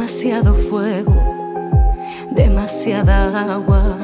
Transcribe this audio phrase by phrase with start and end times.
[0.00, 1.14] Demasiado fuego,
[2.30, 3.98] demasiada agua.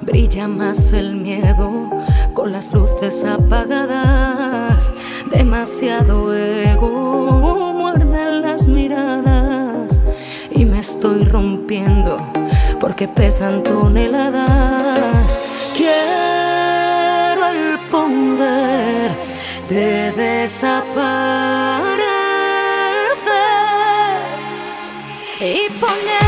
[0.00, 1.88] Brilla más el miedo
[2.32, 4.92] con las luces apagadas.
[5.30, 10.00] Demasiado ego, muerden las miradas.
[10.50, 12.18] Y me estoy rompiendo
[12.80, 15.40] porque pesan toneladas.
[15.76, 19.12] Quiero el poder
[19.68, 22.03] de desaparecer
[25.40, 26.23] y ponerme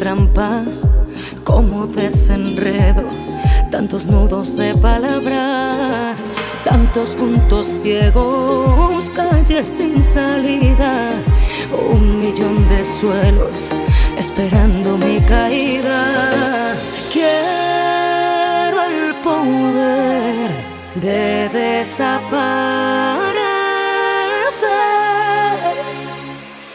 [0.00, 0.80] trampas?
[1.44, 3.04] Como desenredo,
[3.70, 6.24] tantos nudos de palabras,
[6.64, 11.12] tantos puntos ciegos, calles sin salida,
[11.92, 13.70] un millón de suelos
[14.16, 16.74] esperando mi caída.
[17.12, 20.50] Quiero el poder
[20.94, 23.10] de desaparecer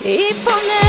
[0.03, 0.84] y ponerme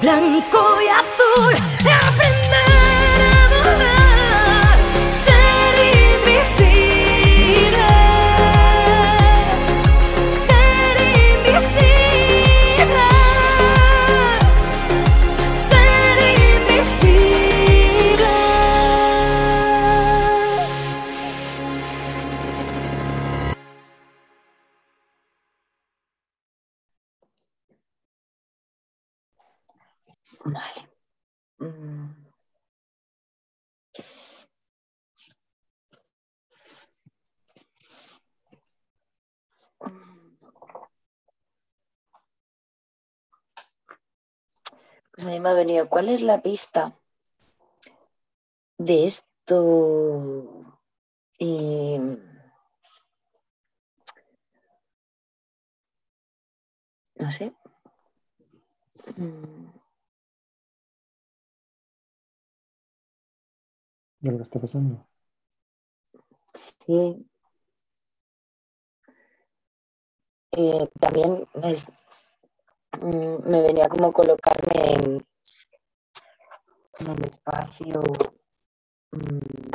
[0.00, 1.54] blanco y azul,
[45.40, 46.94] mí me ha venido, ¿cuál es la pista
[48.78, 50.66] de esto?
[51.38, 51.98] Y
[57.16, 57.54] no sé.
[64.20, 65.00] De lo que está pasando.
[66.54, 67.26] Sí.
[70.52, 71.86] Eh, también es-
[73.00, 75.26] mm, me venía como colocarme en,
[77.00, 78.02] en el espacio
[79.12, 79.70] mm,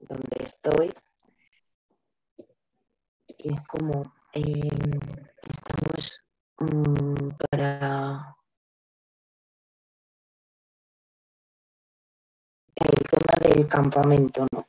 [0.00, 0.92] donde estoy.
[3.38, 4.70] Y es como eh,
[5.42, 6.22] estamos
[6.58, 8.36] mm, para
[12.76, 14.66] el tema del campamento, ¿no?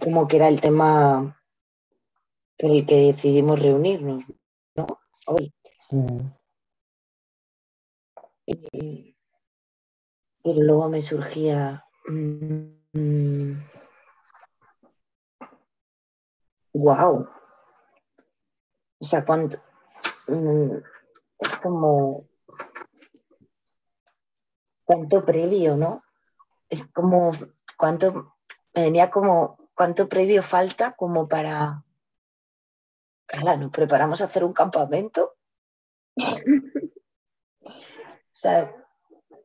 [0.00, 1.36] Como que era el tema
[2.58, 4.24] por el que decidimos reunirnos,
[4.76, 4.86] ¿no?
[5.26, 5.52] Hoy.
[5.76, 5.96] Sí.
[8.46, 9.11] Y-
[10.42, 11.86] pero luego me surgía.
[16.72, 17.28] wow.
[18.98, 19.58] O sea, cuánto.
[20.28, 20.76] mm,
[21.38, 22.28] es como.
[24.84, 26.02] Cuánto previo, ¿no?
[26.68, 27.32] Es como.
[27.76, 28.36] Cuánto.
[28.74, 29.58] Me venía como.
[29.74, 31.84] Cuánto previo falta como para.
[33.28, 35.36] Ala, nos preparamos a hacer un campamento.
[37.64, 37.70] o
[38.32, 38.74] sea,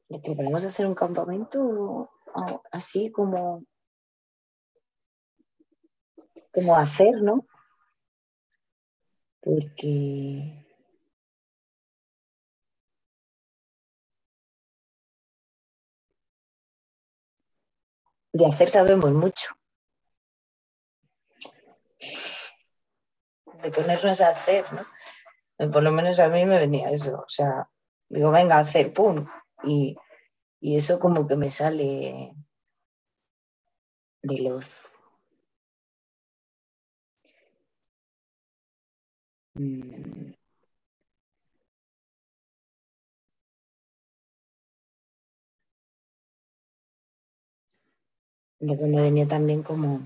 [0.09, 2.09] de podemos hacer un campamento
[2.71, 3.65] así como,
[6.53, 7.45] como hacer, ¿no?
[9.41, 10.65] Porque
[18.33, 19.55] de hacer sabemos mucho.
[23.61, 24.85] De ponernos a hacer, ¿no?
[25.71, 27.19] Por lo menos a mí me venía eso.
[27.19, 27.69] O sea,
[28.09, 29.25] digo, venga, hacer, pum,
[29.63, 29.95] y,
[30.61, 32.33] y eso como que me sale
[34.21, 34.69] de luz.
[39.59, 40.31] Mm.
[48.59, 50.01] Luego me venía también como,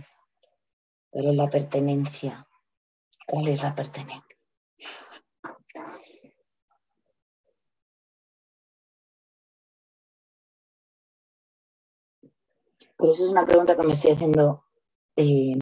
[1.11, 2.47] ¿cuál la pertenencia?
[3.27, 4.30] ¿Cuál es la pertenencia?
[13.01, 14.63] Pero eso es una pregunta que me estoy haciendo
[15.15, 15.57] eh,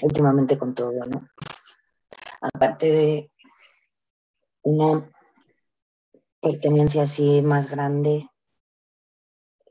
[0.00, 1.28] últimamente con todo, ¿no?
[2.40, 3.32] Aparte de
[4.62, 5.12] una
[6.40, 8.30] pertenencia así más grande,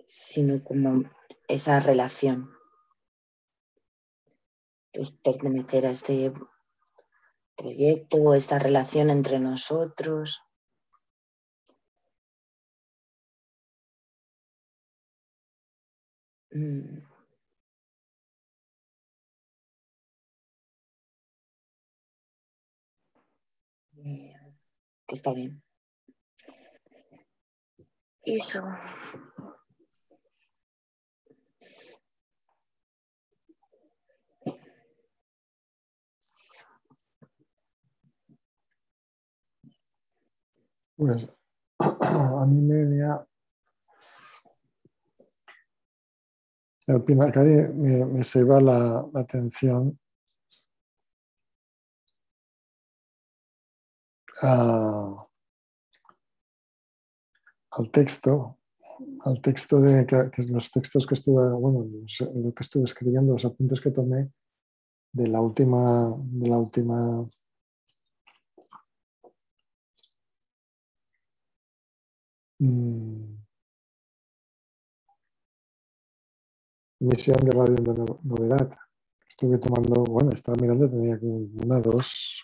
[0.05, 1.09] sino como
[1.47, 2.51] esa relación.
[4.93, 6.31] Pues pertenecer a este
[7.55, 10.43] proyecto, esta relación entre nosotros.
[16.53, 17.01] Mm.
[24.03, 24.33] Eh,
[25.07, 25.63] que está bien.
[28.23, 28.63] Eso.
[40.95, 41.29] Pues
[41.79, 43.25] a mí me venía.
[46.91, 49.97] El Pinacari me, me se iba la, atención
[54.41, 55.27] a-
[57.71, 58.57] al texto,
[59.23, 61.85] al texto de que, los textos que estuve, bueno,
[62.35, 64.31] lo que estuve escribiendo, los apuntes que tomé
[65.13, 67.29] de la última, de la última
[72.59, 73.40] mm,
[77.01, 78.71] emisión de radio de no- novedad.
[79.27, 82.43] Estuve tomando, bueno, estaba mirando, tenía aquí una, dos,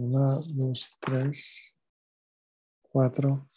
[0.00, 1.76] una, dos, tres,
[2.82, 3.48] cuatro,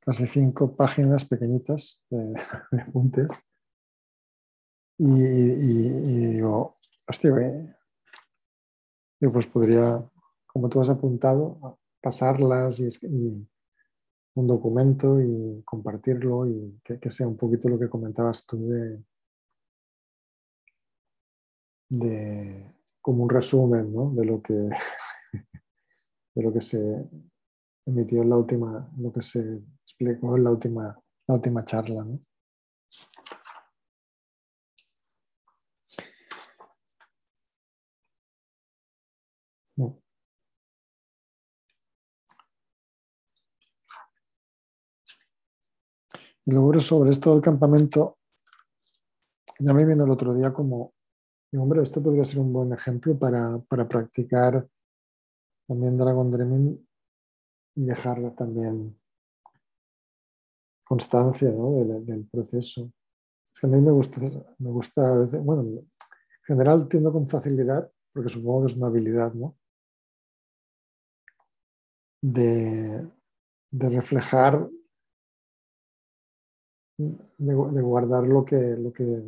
[0.00, 2.34] casi cinco páginas pequeñitas de,
[2.88, 3.30] apuntes.
[4.98, 5.12] Y,
[6.32, 7.76] digo, hostia, eh,
[9.30, 10.04] pues podría,
[10.46, 13.46] como tú has apuntado, pasarlas y, y
[14.36, 19.02] un documento y compartirlo y que, sea un poquito lo que comentabas tú de,
[21.88, 24.10] de como un resumen ¿no?
[24.10, 24.52] de lo que
[26.34, 27.08] de lo que se
[27.86, 32.04] emitió en la última, lo que se explicó en la última, la última charla.
[32.04, 32.20] No.
[46.46, 48.18] Y luego sobre esto del campamento,
[49.58, 50.94] ya me vino el otro día como,
[51.52, 54.66] hombre, esto podría ser un buen ejemplo para, para practicar
[55.66, 56.88] también Dragon Dreaming
[57.74, 58.96] y dejar también
[60.84, 61.72] constancia ¿no?
[61.72, 62.92] del, del proceso.
[63.52, 64.20] Es que a mí me gusta,
[64.58, 65.90] me gusta a veces, bueno, en
[66.44, 69.56] general tiendo con facilidad, porque supongo que es una habilidad, ¿no?
[72.22, 73.04] De,
[73.70, 74.70] de reflejar,
[76.98, 79.22] de, guardar lo que, lo que,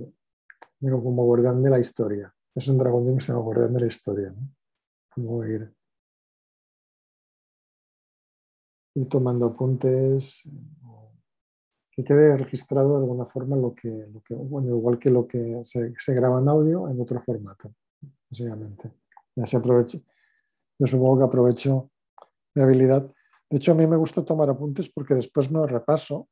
[0.81, 2.33] digo, como guardián de la historia.
[2.55, 4.35] Es un dragón llama guardián de la historia.
[5.15, 5.73] Como ir,
[8.95, 10.49] ir tomando apuntes,
[11.91, 15.93] que quede registrado de alguna forma lo que, lo que igual que lo que se,
[15.99, 17.75] se graba en audio en otro formato,
[18.31, 18.93] básicamente.
[19.35, 19.57] Ya se
[20.79, 21.91] yo supongo que aprovecho
[22.55, 23.11] mi habilidad.
[23.51, 26.29] De hecho, a mí me gusta tomar apuntes porque después me repaso.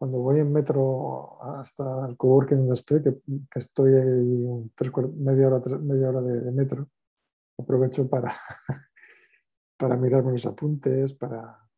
[0.00, 3.20] Cuando voy en metro hasta el coworking donde estoy, que,
[3.54, 4.72] estoy ahí
[5.18, 6.88] media hora, de, metro,
[7.58, 8.34] aprovecho para,
[9.78, 11.68] para mirarme mis apuntes, para,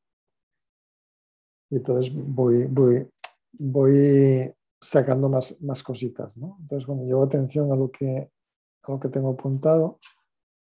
[1.69, 3.11] y entonces voy, voy,
[3.55, 6.59] voy sacando más, más cositas, ¿no?
[6.61, 8.31] Entonces cuando llevo atención a lo que,
[8.85, 9.99] a lo que tengo apuntado,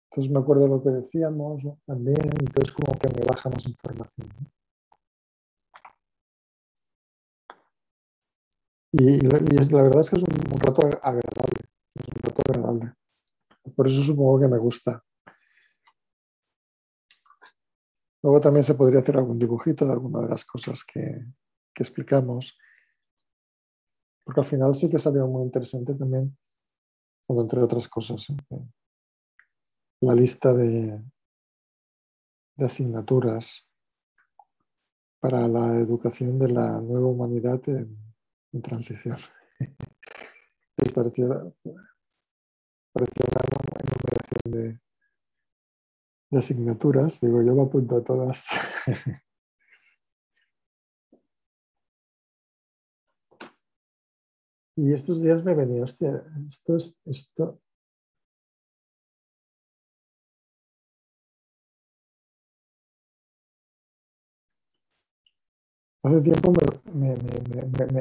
[0.09, 1.77] entonces me acuerdo lo que decíamos ¿no?
[1.85, 4.29] también, entonces como que me baja más información.
[8.97, 12.93] Y, la verdad es que es un, rato agradable, es un rato agradable.
[13.75, 15.03] Por eso supongo que me gusta.
[18.23, 21.25] Luego también se podría hacer algún dibujito de alguna de las cosas que,
[21.77, 22.57] explicamos.
[24.23, 26.37] Porque al final sí que salió muy interesante también,
[27.27, 28.63] entre otras cosas, ¿eh?
[29.99, 31.03] la lista de,
[32.55, 33.69] de asignaturas
[35.19, 38.05] para la educación de la nueva humanidad en,
[38.55, 39.17] en transición.
[40.77, 41.55] Me pareció,
[42.91, 43.41] pareció una
[43.81, 44.79] enumeración de,
[46.31, 47.21] de asignaturas.
[47.21, 48.47] Digo, yo me apunto a todas.
[54.75, 57.61] y estos días me venía, hostia, esto es, esto,
[66.05, 66.53] Hace tiempo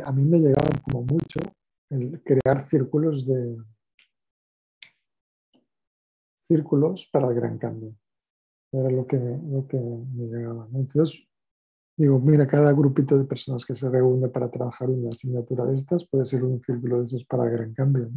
[0.04, 1.40] a mí me llegaba como mucho
[1.88, 3.56] el crear círculos de
[6.46, 7.94] círculos para el gran cambio.
[8.70, 10.68] Era lo que, lo que me llegaba.
[10.74, 11.26] Entonces,
[11.96, 16.06] digo, mira, cada grupito de personas que se reúne para trabajar una asignatura de estas
[16.06, 18.10] puede ser un círculo de esos para el gran cambio.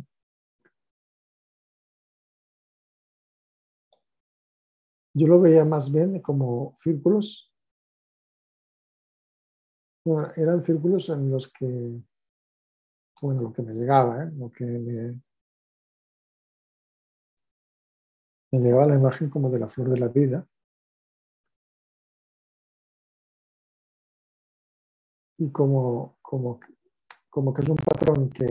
[5.14, 7.47] Yo lo veía más bien como círculos
[10.08, 12.02] Bueno, eran círculos en los que,
[13.22, 14.32] bueno, lo que me llegaba, ¿eh?
[14.38, 15.22] lo que me,
[18.54, 20.48] me llegaba la imagen como de la flor de la vida.
[25.40, 26.62] Y como, como,
[27.30, 28.46] como que es un patrón que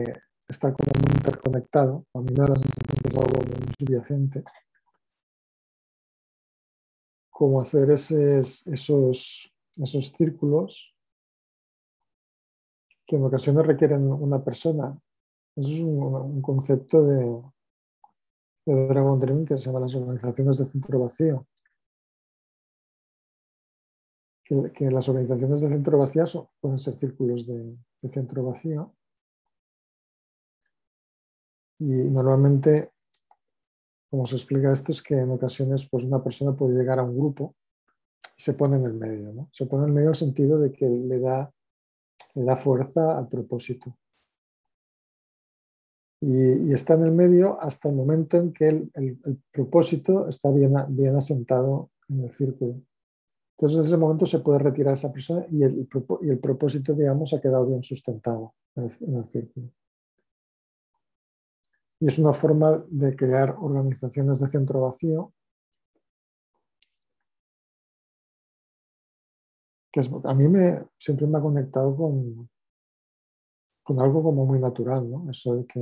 [0.47, 4.43] está como muy interconectado, a mí me da la sensación que es algo subyacente,
[7.31, 10.93] como hacer esos, esos, esos círculos
[13.07, 14.99] que en ocasiones requieren una persona.
[15.55, 17.41] Eso es un, concepto de,
[18.65, 21.47] de Dragon Dream que se llama las organizaciones de centro vacío.
[24.43, 28.93] Que, que las organizaciones de centro vacío son- pueden ser círculos de, de centro vacío.
[31.79, 32.91] Y normalmente,
[34.09, 37.17] como se explica esto, es que en ocasiones pues una persona puede llegar a un
[37.17, 37.55] grupo
[38.37, 39.31] y se pone en el medio.
[39.31, 39.49] ¿no?
[39.53, 41.53] Se pone en el medio en el sentido de que le da
[42.37, 43.97] le da fuerza al propósito.
[46.21, 49.19] Y, está en el medio hasta el momento en que el,
[49.51, 52.81] propósito está bien, bien asentado en el círculo.
[53.57, 55.87] Entonces, en ese momento se puede retirar esa persona y el,
[56.39, 59.71] propósito, digamos, ha quedado bien sustentado en el círculo.
[61.99, 65.33] Y es una forma de crear organizaciones de centro vacío
[69.91, 72.49] que es- a mí me, siempre me ha conectado con,
[73.81, 75.31] con algo como muy natural, ¿no?
[75.31, 75.79] Eso de que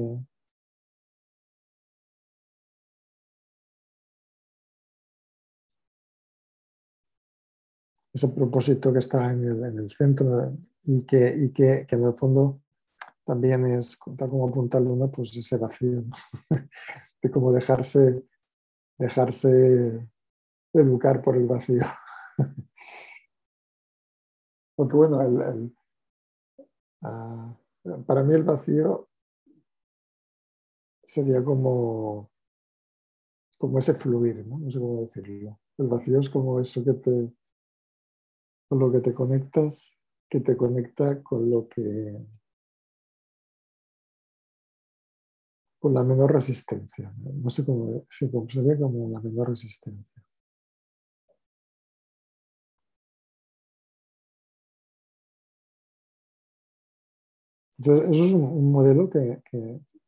[8.13, 12.03] ese propósito que está en el, en el centro y, que, y que, que en
[12.05, 12.61] el fondo
[13.25, 16.11] también es, tal como apunta Luna, pues ese vacío, ¿no?
[17.23, 18.23] de cómo dejarse,
[18.97, 20.07] dejarse
[20.73, 21.83] educar por el vacío.
[24.75, 25.75] Porque bueno, el- el-
[27.03, 27.55] ah,
[28.05, 29.07] para mí el vacío
[31.03, 32.29] sería como,
[33.57, 34.57] como ese fluir, ¿no?
[34.59, 35.59] No sé cómo decirlo.
[35.77, 37.33] El vacío es como eso que te,
[38.67, 39.97] con lo que te conectas,
[40.29, 42.15] que te conecta con lo que,
[45.79, 47.13] con la menor resistencia.
[47.17, 50.21] No, sé cómo, sí, sería como la menor resistencia.
[57.77, 59.41] Entonces, eso es un, modelo que,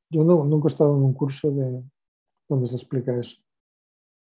[0.09, 1.83] yo nunca he estado en un curso de,
[2.47, 3.41] donde se explica eso,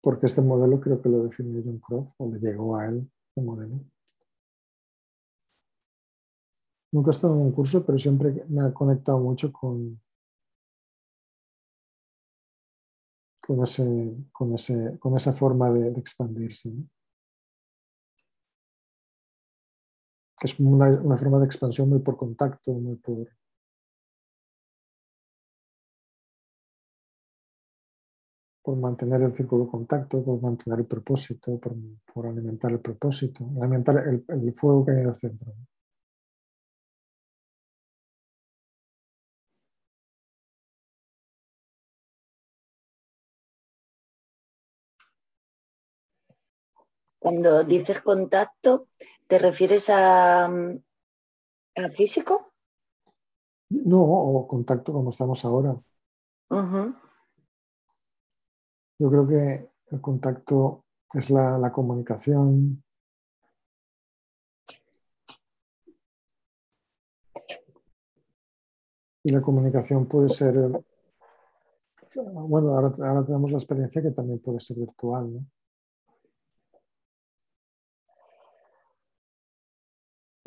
[0.00, 3.44] porque este modelo creo que lo definió John Croft o le llegó a él el
[3.44, 3.80] modelo.
[6.92, 10.00] Nunca he estado en un curso, pero siempre me ha conectado mucho con,
[13.46, 16.72] con, ese, con, ese, con esa forma de, expandirse.
[20.42, 23.28] Es una, forma de expansión muy por contacto, muy por,
[28.62, 31.74] por mantener el círculo de contacto, por mantener el propósito, por,
[32.12, 35.54] por alimentar el propósito, alimentar el, el fuego que hay en el centro.
[47.18, 48.86] Cuando dices contacto,
[49.26, 50.82] ¿te refieres a, mm,
[51.76, 52.52] a físico?
[53.68, 55.76] No, o contacto como estamos ahora.
[56.50, 56.94] Ujú.
[58.98, 62.82] Yo creo que el contacto es la, la comunicación.
[69.24, 70.54] Y la comunicación puede ser,
[72.14, 75.46] bueno, ahora, ahora tenemos la experiencia que también puede ser virtual, ¿no?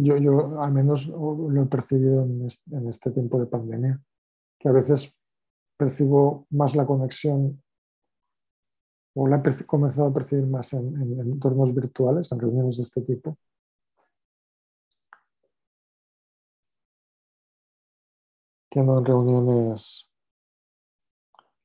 [0.01, 4.01] Yo, yo al menos lo he percibido en este, en este tiempo de pandemia,
[4.57, 5.13] que a veces
[5.75, 7.61] percibo más la conexión
[9.13, 13.01] o la he comenzado a percibir más en, en, entornos virtuales, en reuniones de este
[13.01, 13.37] tipo.
[18.69, 20.09] Que no en reuniones,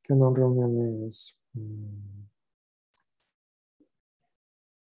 [0.02, 2.24] que no en reuniones, mmm,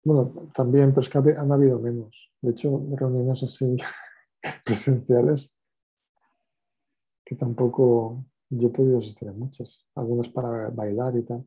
[0.03, 2.31] bueno, también, pero es que han habido menos.
[2.41, 3.77] De hecho, reuniones así
[4.65, 5.57] presenciales
[7.25, 11.45] que tampoco yo he podido asistir a muchas, algunas para bailar y tal.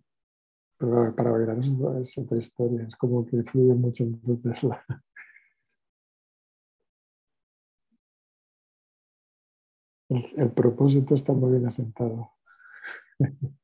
[0.78, 1.68] Pero para bailar es,
[2.00, 4.84] es otra historia, es como que fluye mucho entonces la...
[10.08, 12.30] El, el propósito está muy bien asentado.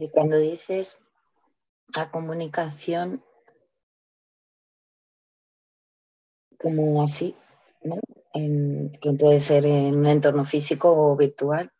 [0.00, 1.00] Y cuando dices
[1.94, 3.22] la comunicación
[6.58, 7.36] como así,
[8.32, 11.70] que puede ser en un entorno físico o virtual.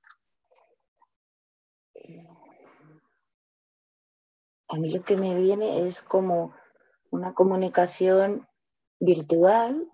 [4.69, 6.55] A mí lo que me viene es como
[7.11, 8.47] una comunicación
[9.01, 9.91] virtual,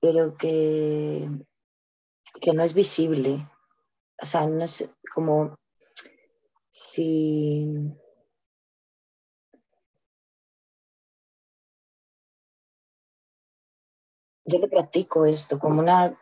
[0.00, 1.28] pero que,
[2.40, 3.46] que no es visible.
[4.20, 5.56] O sea, no es como
[6.70, 7.92] si
[14.44, 16.18] yo le practico esto como una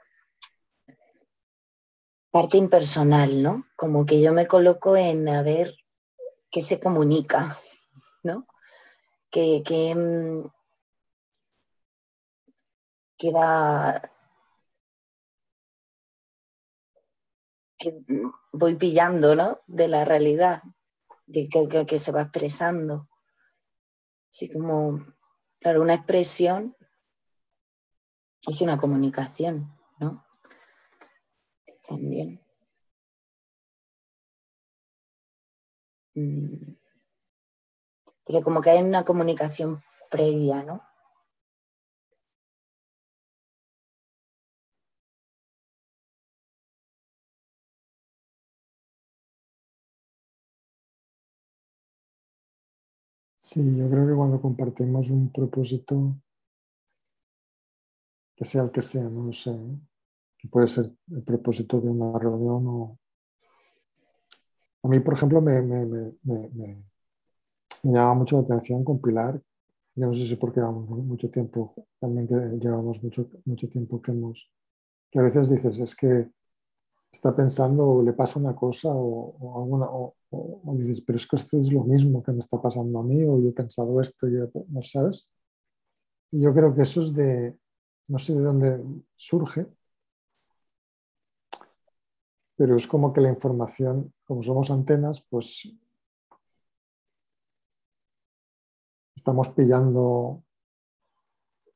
[2.30, 3.66] parte impersonal, ¿no?
[3.76, 5.74] Como que yo me coloco en a ver
[6.50, 7.56] qué se comunica,
[8.22, 8.46] ¿no?
[9.30, 10.50] Que, que, mm,
[13.16, 14.02] que va
[18.52, 19.60] voy pillando, ¿no?
[19.66, 20.62] De la realidad,
[21.26, 23.08] de que, que, se va expresando.
[24.30, 25.04] Así como,
[25.64, 26.76] una expresión
[28.46, 30.24] es una comunicación, ¿no?
[31.88, 32.40] También.
[36.14, 36.76] Mm.
[38.24, 40.82] Pero como que hay una comunicación previa, ¿no?
[53.56, 56.14] Sí, yo creo que cuando compartimos un propósito,
[58.36, 59.50] que sea el que sea, no lo sé,
[60.36, 62.98] que puede ser el propósito de una reunión.
[64.82, 66.84] A mí, por ejemplo, me, me, me, me
[67.82, 69.40] llama mucho la atención compilar,
[69.94, 72.28] yo no sé si porque llevamos mucho tiempo, también
[72.60, 74.52] llevamos mucho, mucho tiempo que hemos,
[75.10, 76.28] que a veces dices, es que
[77.10, 79.86] está pensando o le pasa una cosa o, alguna,
[80.30, 83.22] o, dices, pero es que esto es lo mismo que me está pasando a mí
[83.24, 84.32] o yo he pensado esto, y
[84.68, 85.30] no sabes.
[86.30, 87.56] Y yo creo que eso es de,
[88.08, 88.84] no sé de dónde
[89.16, 89.66] surge,
[92.56, 95.68] pero es como que la información, como somos antenas, pues
[99.14, 100.42] estamos pillando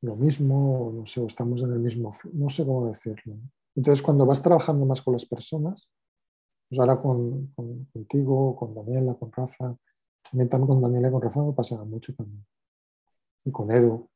[0.01, 3.35] lo mismo, no sé, o estamos en el mismo, no sé cómo decirlo.
[3.75, 5.89] Entonces, cuando vas trabajando más con las personas,
[6.71, 9.75] pues ahora con, con, contigo, con Daniela, con Rafa,
[10.31, 12.45] también con Daniela y con Rafa me pasa mucho también.
[13.43, 14.07] Y con Edu.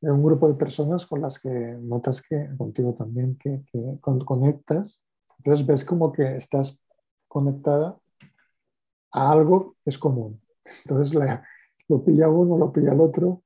[0.00, 5.04] Hay un grupo de personas con las que notas que, contigo también, que, que conectas.
[5.36, 6.82] Entonces ves como que estás
[7.28, 7.98] conectada
[9.10, 10.40] a algo que es común.
[10.86, 11.46] Entonces la,
[11.86, 13.42] lo pilla uno, lo pilla el otro,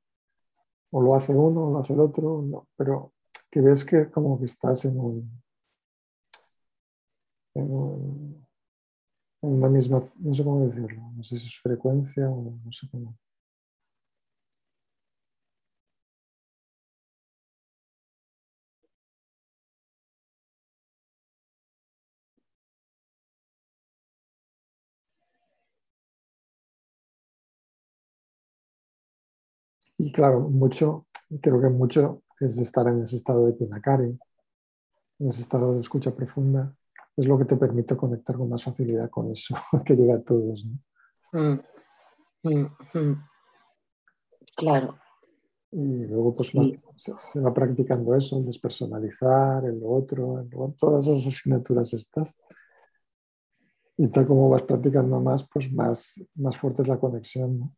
[0.92, 3.14] o lo hace uno, o lo hace el otro, no, pero
[3.50, 5.42] que ves que como que estás en un,
[7.58, 8.46] en,
[9.42, 12.86] en una misma, no sé cómo decirlo, no sé si es frecuencia o no sé
[12.90, 13.16] cómo.
[29.98, 31.06] Y claro, mucho,
[31.42, 34.18] creo que mucho es de estar en ese estado de pinacari,
[35.18, 36.74] en ese estado de escucha profunda,
[37.16, 40.66] es lo que te permite conectar con más facilidad con eso, que llega a todos.
[40.66, 41.40] ¿no?
[41.40, 41.60] Mm,
[42.44, 43.24] mm, mm.
[44.56, 44.98] Claro.
[45.72, 46.58] Y luego pues Sí.
[46.58, 50.48] va- se, se va practicando eso, el despersonalizar, el otro, el
[50.78, 52.36] todas esas asignaturas estas.
[53.98, 57.58] Y tal como vas practicando más, pues más, más fuerte es la conexión.
[57.58, 57.74] ¿no?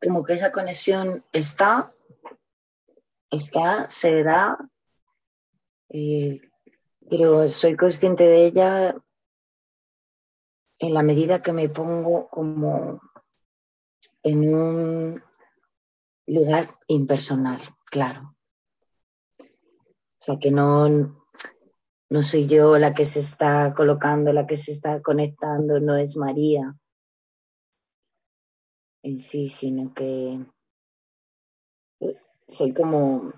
[0.00, 1.90] Como que esa conexión está,
[3.30, 4.58] está, se da,
[5.88, 6.40] eh,
[7.08, 8.96] pero soy consciente de ella
[10.78, 13.00] en la medida que me pongo como
[14.22, 15.22] en un
[16.26, 18.36] lugar impersonal, claro.
[19.40, 21.21] O sea, que no,
[22.12, 26.14] no soy yo la que se está colocando, la que se está conectando, no es
[26.18, 26.76] María
[29.02, 30.44] en sí, sino que
[32.46, 33.32] soy como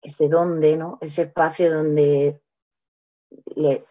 [0.00, 0.96] ese donde, ¿no?
[1.02, 2.42] Ese espacio donde
[3.56, 3.84] le,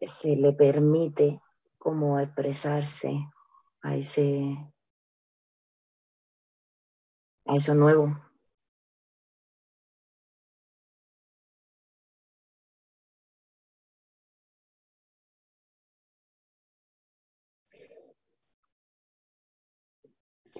[0.00, 1.40] se le permite
[1.78, 3.12] como expresarse
[3.82, 4.56] a ese
[7.46, 8.27] a eso nuevo.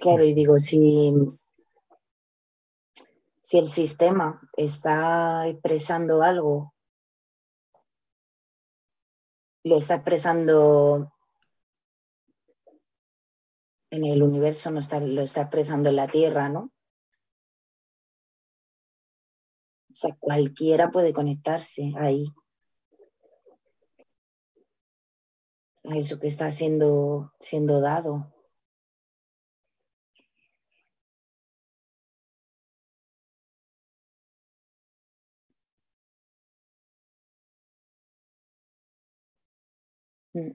[0.01, 1.13] Claro, y digo, si,
[3.41, 6.73] si el sistema está expresando algo,
[9.63, 11.11] lo está expresando
[13.91, 16.71] en el universo, no está, lo está expresando en la Tierra, ¿no?
[19.91, 22.25] O sea, cualquiera puede conectarse ahí.
[25.83, 28.31] A eso que está siendo, siendo dado.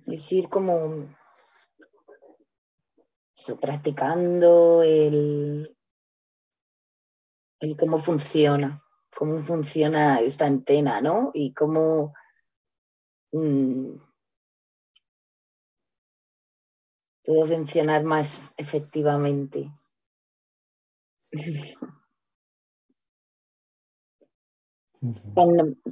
[0.06, 1.06] Es ir como
[3.60, 5.76] practicando el,
[7.60, 8.82] el cómo funciona,
[9.14, 11.30] cómo funciona esta antena, ¿no?
[11.34, 12.14] Y cómo
[13.32, 13.96] mm,
[17.24, 19.70] puedo funcionar más efectivamente.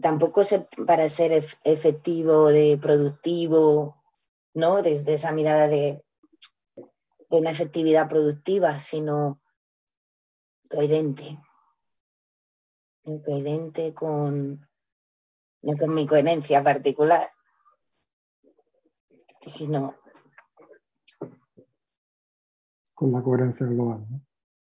[0.01, 4.03] Tampoco sé para ser ef- efectivo, de productivo,
[4.55, 4.83] ¿no?
[4.83, 6.05] Desde esa mirada de,
[7.31, 9.41] de una efectividad productiva, sino
[10.71, 11.39] coherente.
[13.05, 14.69] Coherente con,
[15.63, 17.31] no con mi coherencia particular,
[19.41, 19.97] sino
[22.95, 24.07] Con la coherencia global.
[24.09, 24.21] ¿no?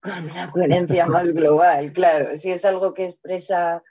[0.01, 2.37] con una coherencia más global, claro.
[2.37, 3.83] Si es algo que expresa,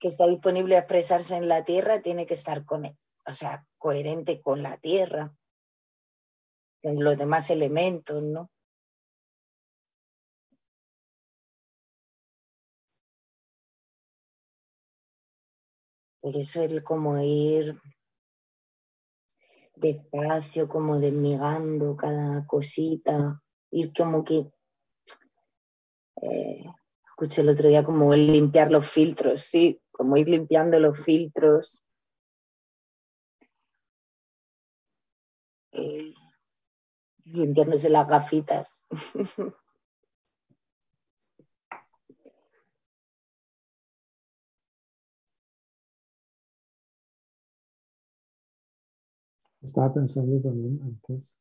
[0.00, 4.40] que está disponible a expresarse en la Tierra, tiene que estar con, o sea, coherente
[4.40, 5.36] con la Tierra,
[6.82, 8.50] con los demás elementos, ¿no?
[16.20, 17.78] Por eso el como ir
[19.74, 24.50] despacio, como desmigando cada cosita, ir como que
[26.22, 26.64] eh,
[27.06, 31.84] escuché el otro día como el limpiar los filtros, sí, como ir limpiando los filtros.
[35.72, 36.14] eh,
[37.24, 38.84] limpiándose las gafitas.
[49.62, 51.34] Estaba pensando también antes,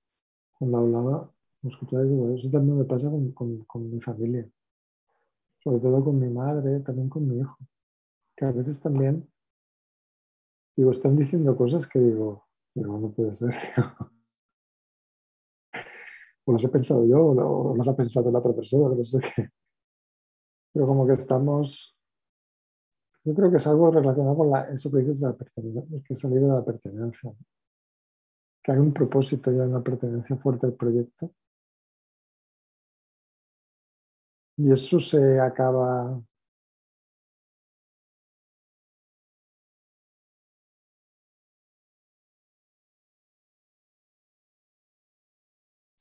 [0.53, 4.49] cuando hablaba, me escuchaba y digo, eso también me pasa con, con- con mi familia,
[5.63, 7.57] sobre todo con mi madre, también con mi hijo,
[8.39, 9.29] que a veces también,
[10.77, 13.53] digo, están diciendo cosas que digo, pero no puede ser.
[16.45, 19.49] o las he pensado yo, o las ha pensado la otra persona, no sé qué.
[20.71, 21.97] Pero como que estamos,
[23.25, 26.13] yo creo que es algo relacionado con la- eso que dices de la pertenencia, que
[26.13, 27.33] he salido de la pertenencia.
[28.63, 31.33] que hay un propósito y hay una pertenencia fuerte al proyecto.
[34.57, 36.21] Y eso se acaba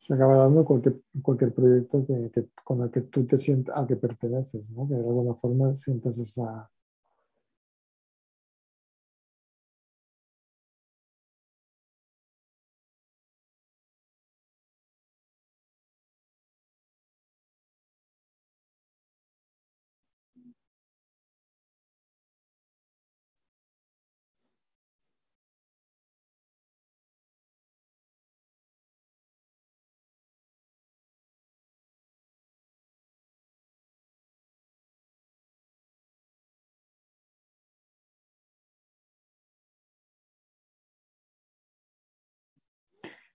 [0.09, 3.87] se acaba dando cualquier, cualquier proyecto que, que- con el que tú te sientas, al
[3.87, 4.89] que perteneces, ¿no?
[4.89, 6.71] que de alguna forma sientas esa,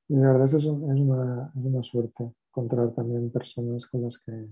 [0.07, 3.85] Y la verdad es que es, un- es una, es una suerte encontrar también personas
[3.85, 4.47] con las que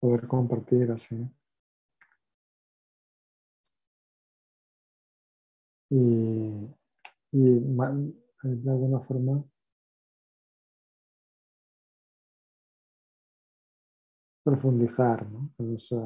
[0.00, 1.28] poder compartir así.
[5.90, 6.68] Y,
[7.32, 9.44] y de alguna forma
[14.42, 15.50] profundizar ¿no?
[15.58, 15.96] en, esa,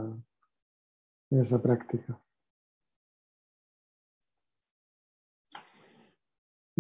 [1.31, 2.21] en esa práctica.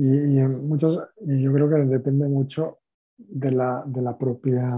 [0.02, 2.78] Y, y muchos, y yo creo que depende mucho
[3.18, 4.74] de la, de la propia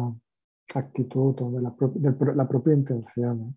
[0.75, 3.57] actitud o de la, pro- de la propia intención.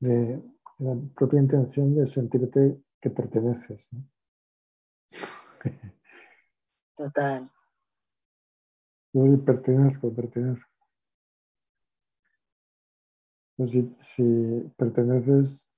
[0.00, 0.42] de
[0.80, 3.88] la propia intención de sentirte que perteneces.
[3.92, 4.02] ¿no?
[6.98, 7.48] Total.
[9.12, 10.70] Yo pertenezco, pertenezco.
[13.56, 14.22] Entonces, si,
[14.76, 15.70] perteneces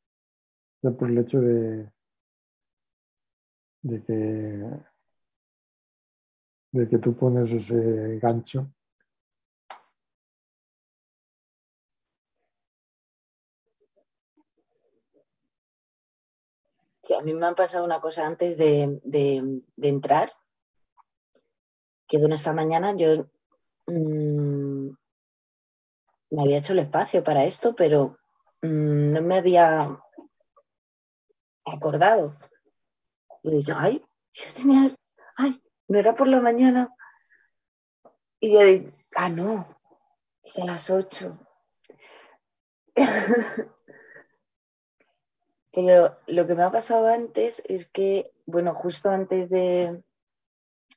[0.82, 1.90] ya por el hecho de,
[3.82, 4.90] de que
[6.72, 8.72] de que tú pones ese gancho,
[17.18, 18.56] a mí me ha pasado una cosa antes
[19.04, 20.30] de- de entrar,
[22.10, 23.26] que bueno, esta mañana yo
[23.86, 24.88] mm,
[26.30, 28.18] me había hecho el espacio para esto, pero
[28.62, 29.96] mm, no me había
[31.64, 32.34] acordado.
[33.44, 34.96] Y dicho, ay, yo tenía,
[35.36, 36.92] ay, no era por la mañana.
[38.40, 39.78] Y yo digo, ah, no,
[40.42, 41.38] es a las 8.
[45.72, 50.02] Pero lo que me ha pasado antes es que, bueno, justo antes de,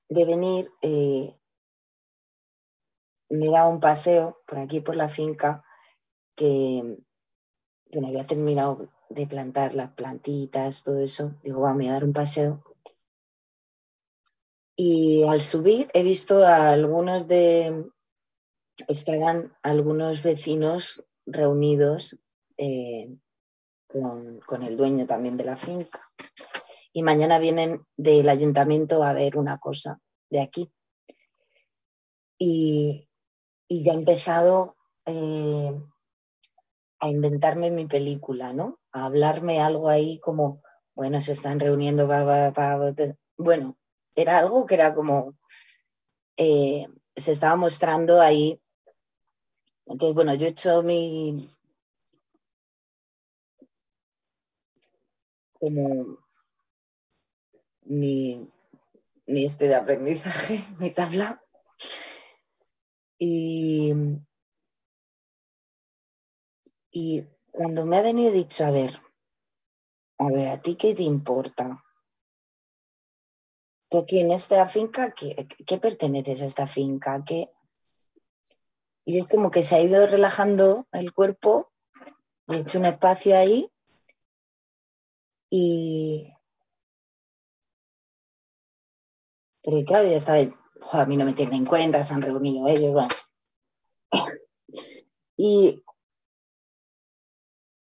[0.09, 1.35] de venir, eh,
[3.29, 5.63] me dado un paseo por aquí, por la finca,
[6.35, 6.97] que
[7.91, 11.35] bueno, había terminado de plantar las plantitas, todo eso.
[11.43, 12.63] Digo, va, me voy a dar un paseo.
[14.75, 17.85] Y al subir he visto a algunos de,
[18.87, 22.19] estaban algunos vecinos reunidos
[22.57, 23.15] eh,
[23.87, 26.01] con, con el dueño también de la finca.
[26.93, 30.71] Y mañana vienen del ayuntamiento a ver una cosa de aquí.
[32.37, 33.07] Y,
[33.69, 35.73] y ya he empezado eh,
[36.99, 38.79] a inventarme mi película, ¿no?
[38.91, 40.61] A hablarme algo ahí como,
[40.95, 42.07] bueno, se están reuniendo,
[42.95, 43.77] te- bueno,
[44.15, 45.35] era algo que era como,
[46.37, 48.59] eh, se estaba mostrando ahí.
[49.85, 51.47] Entonces, bueno, yo he hecho mi,
[55.53, 56.17] como,
[57.85, 58.49] mi,
[59.27, 61.41] mi este de aprendizaje, mi tabla.
[63.19, 63.93] Y,
[66.91, 68.99] y cuando me ha venido dicho, a ver,
[70.17, 71.83] a ver, ¿a ti qué te importa?
[73.89, 77.23] Tú aquí en esta finca, ¿qué, qué perteneces a esta finca?
[77.25, 77.49] ¿Qué?
[79.05, 81.71] Y es como que se ha ido relajando el cuerpo,
[82.47, 83.69] he hecho un espacio ahí
[85.49, 86.32] y...
[89.63, 90.39] Pero claro, ya estaba,
[90.91, 93.07] a mí no me tienen en cuenta, se han reunido ellos, bueno.
[95.35, 95.83] Y,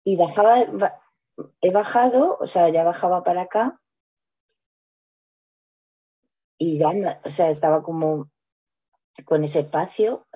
[0.05, 1.01] y bajaba, ba-
[1.61, 3.81] he bajado, o sea, ya bajaba para acá
[6.59, 8.31] y ya, o sea, estaba como
[9.25, 10.27] con ese espacio,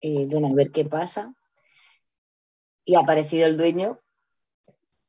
[0.00, 1.34] y bueno, a ver qué pasa.
[2.84, 4.00] Y ha aparecido el dueño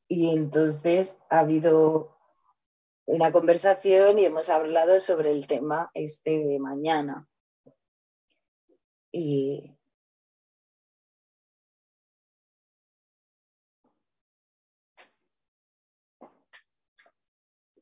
[0.08, 2.15] y entonces ha habido
[3.06, 7.28] una conversación y hemos hablado sobre el tema este de mañana.
[9.12, 9.76] Y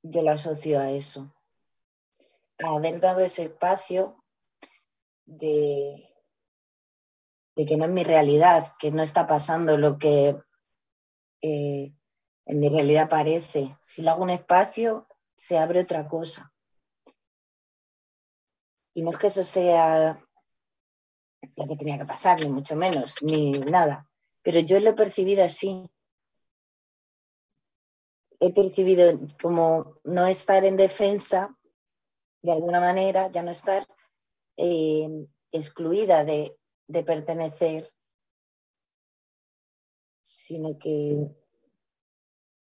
[0.03, 1.33] yo lo asocio a eso,
[2.63, 4.23] a haber dado ese espacio
[5.25, 6.13] de,
[7.55, 10.35] de que no es mi realidad, que no está pasando lo que
[11.41, 11.93] eh,
[12.45, 13.73] en mi realidad parece.
[13.79, 15.07] Si le hago un espacio,
[15.43, 16.53] se abre otra cosa.
[18.93, 20.25] Y no es que eso sea
[21.57, 24.09] lo que tenía que pasar, ni mucho menos, ni nada.
[24.41, 25.91] Pero yo lo he percibido así.
[28.39, 31.53] He percibido como no estar en defensa,
[32.41, 33.85] de alguna manera, ya no estar
[34.55, 37.93] eh, excluida de, de pertenecer,
[40.21, 41.35] sino que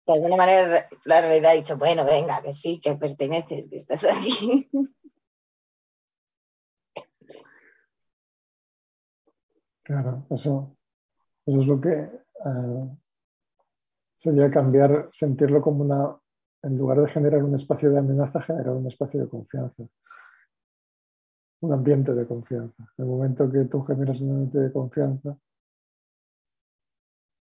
[0.06, 4.04] de alguna manera la realidad ha dicho, bueno, venga, que sí, que perteneces, que estás
[4.04, 4.68] aquí.
[9.82, 10.76] Claro, eso,
[11.46, 12.96] eso es lo que eh,
[14.14, 16.18] sería cambiar, sentirlo como una,
[16.62, 19.84] en lugar de generar un espacio de amenaza, generar un espacio de confianza.
[21.60, 22.82] Un ambiente de confianza.
[22.98, 25.38] En el momento que tú generas un ambiente de confianza,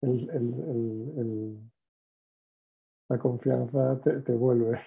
[0.01, 1.72] el- el-
[3.09, 4.81] la confianza te, te vuelve.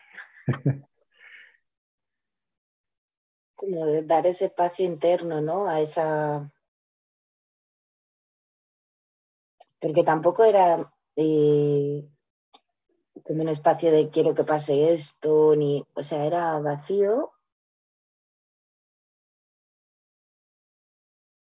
[3.55, 5.69] Como dar ese espacio interno, ¿no?
[5.69, 6.53] A esa.
[9.81, 12.09] Porque tampoco era eh,
[13.25, 15.85] como un espacio de quiero que pase esto, ni.
[15.95, 17.33] O sea, era vacío.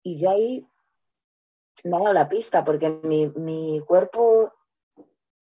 [0.03, 0.69] Y de ahí
[1.85, 4.53] me ha dado la pista, porque mi, mi cuerpo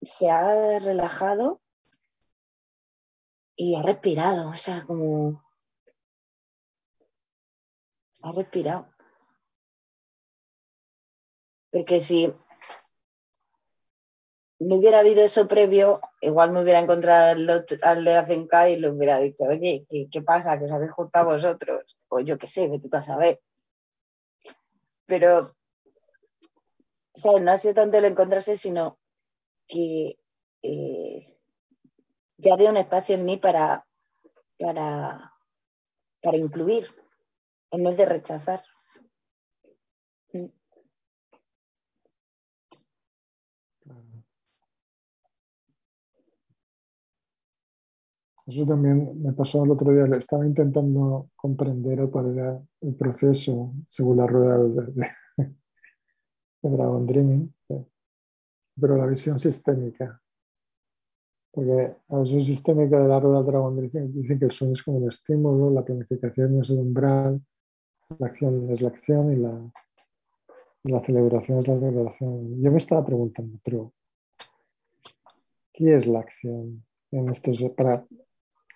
[0.01, 1.61] se ha relajado
[3.55, 5.43] y ha respirado, o sea, como
[8.21, 8.87] ha respirado.
[11.71, 12.33] Porque si
[14.59, 18.77] no hubiera habido eso previo, igual me hubiera encontrado al, al de la finca y
[18.77, 20.57] le hubiera dicho, oye, ¿qué, pasa?
[20.57, 21.97] ¿Que os habéis juntado vosotros?
[22.07, 23.41] O yo qué sé, vete tú a saber.
[25.05, 25.55] Pero,
[27.13, 27.41] ¿sabes?
[27.43, 28.97] No ha sido tanto el encontrarse, sino
[29.67, 30.17] que
[30.61, 31.37] eh,
[32.37, 33.85] ya había un espacio en mí para,
[34.59, 35.33] para,
[36.21, 36.85] para incluir,
[37.71, 38.63] en vez de rechazar.
[40.33, 40.45] Mm.
[48.47, 50.05] Eso también me pasó el otro día.
[50.17, 55.55] Estaba intentando comprender cuál era el proceso según la rueda de, de-
[56.61, 57.54] Dragon Dreaming,
[58.79, 60.21] pero la visión sistémica.
[61.51, 64.83] Porque la visión sistémica de la rueda de Dragon Dreaming dicen que el sueño es
[64.83, 67.41] como el estímulo, la planificación es el umbral,
[68.19, 69.71] la acción es la acción y la,
[70.83, 72.61] la celebración es la celebración.
[72.61, 73.93] Yo me estaba preguntando, pero
[75.73, 78.05] ¿qué es la acción en estos, para,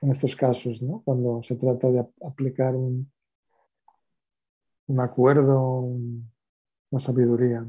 [0.02, 1.02] en estos casos, ¿no?
[1.04, 3.12] cuando se trata de ap- aplicar un,
[4.88, 6.32] un acuerdo, un-
[6.92, 7.66] una sabiduría.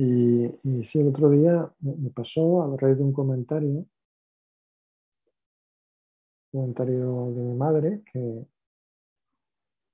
[0.00, 3.88] Y, y sí, el otro día me, pasó a raíz de un comentario, un
[6.52, 8.46] comentario de mi madre, que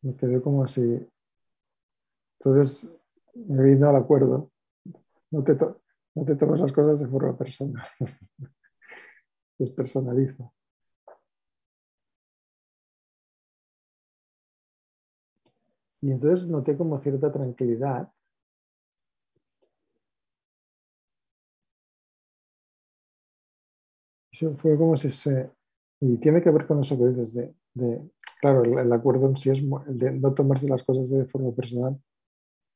[0.02, 1.08] me quedé como así.
[2.38, 2.92] Entonces
[3.34, 4.50] me vino al acuerdo,
[5.30, 5.56] no te,
[6.14, 7.86] no te tomes las cosas de forma personal,
[9.58, 10.52] despersonaliza.
[16.02, 18.12] Y entonces noté como cierta tranquilidad.
[24.58, 25.50] Fue como si se...
[26.00, 27.54] Y tiene que ver con eso que dices de...
[28.40, 32.00] claro, el, acuerdo en sí es el de no tomarse las cosas de forma personal.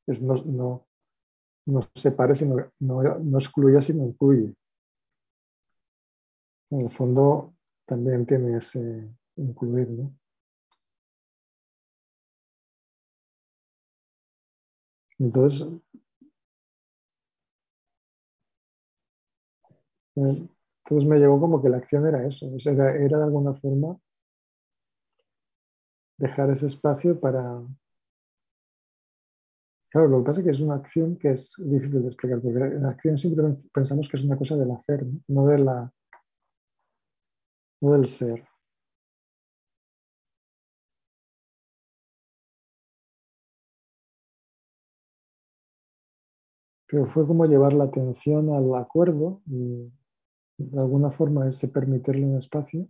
[0.07, 0.87] Es no, no,
[1.67, 4.55] no separe, sino no, no excluya, sino incluye.
[6.71, 7.55] En el fondo
[7.87, 10.13] también tiene ese incluir, ¿no?
[15.19, 15.67] Entonces,
[20.17, 20.49] eh,
[20.89, 23.99] entonces me llegó como que la acción era eso, era, era de alguna forma
[26.17, 27.63] dejar ese espacio para...
[29.91, 32.59] Claro, lo que pasa es que es una acción que es difícil de explicar, porque
[32.59, 35.93] la acción simplemente pensamos que es una cosa del hacer, no de la,
[37.83, 38.49] no del ser.
[46.87, 49.91] Pero fue como llevar la atención al acuerdo y
[50.59, 52.87] de alguna forma ese permitirle un espacio.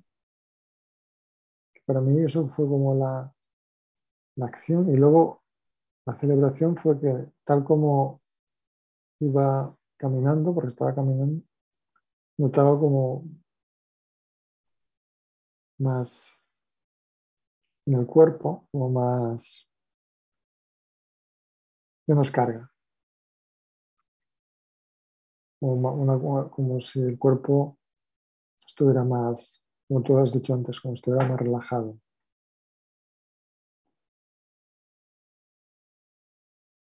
[1.85, 3.33] Para mí eso fue como la,
[4.37, 5.43] la acción y luego
[6.07, 8.23] la celebración fue que tal como
[9.21, 11.43] iba caminando, porque estaba caminando,
[12.39, 13.25] notaba como
[15.79, 16.41] más
[17.87, 19.69] en el cuerpo, como más
[22.07, 22.71] menos carga.
[25.61, 27.79] Como, si el cuerpo
[28.65, 31.99] estuviera más, como tú has dicho antes, como si estuviera más relajado.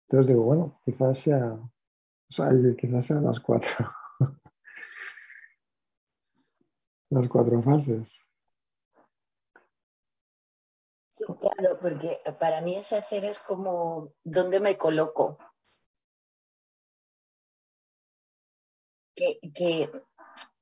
[0.04, 3.70] Entonces digo, bueno, quizás sea, o sea, quizás sean las cuatro,
[7.12, 8.20] las cuatro fases.
[11.10, 15.38] Sí, claro, porque para mí ese hacer es como dónde me coloco.
[19.54, 19.90] Que,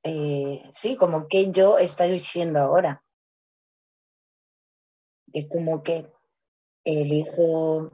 [0.02, 3.04] eh, sí, como que yo estoy siendo ahora.
[5.32, 6.10] Es como que
[6.84, 7.92] elijo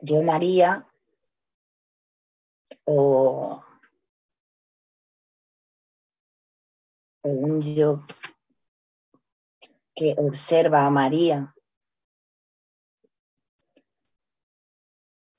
[0.00, 0.86] yo María
[2.86, 3.62] o,
[7.22, 8.00] o un yo
[9.94, 11.54] que observa a María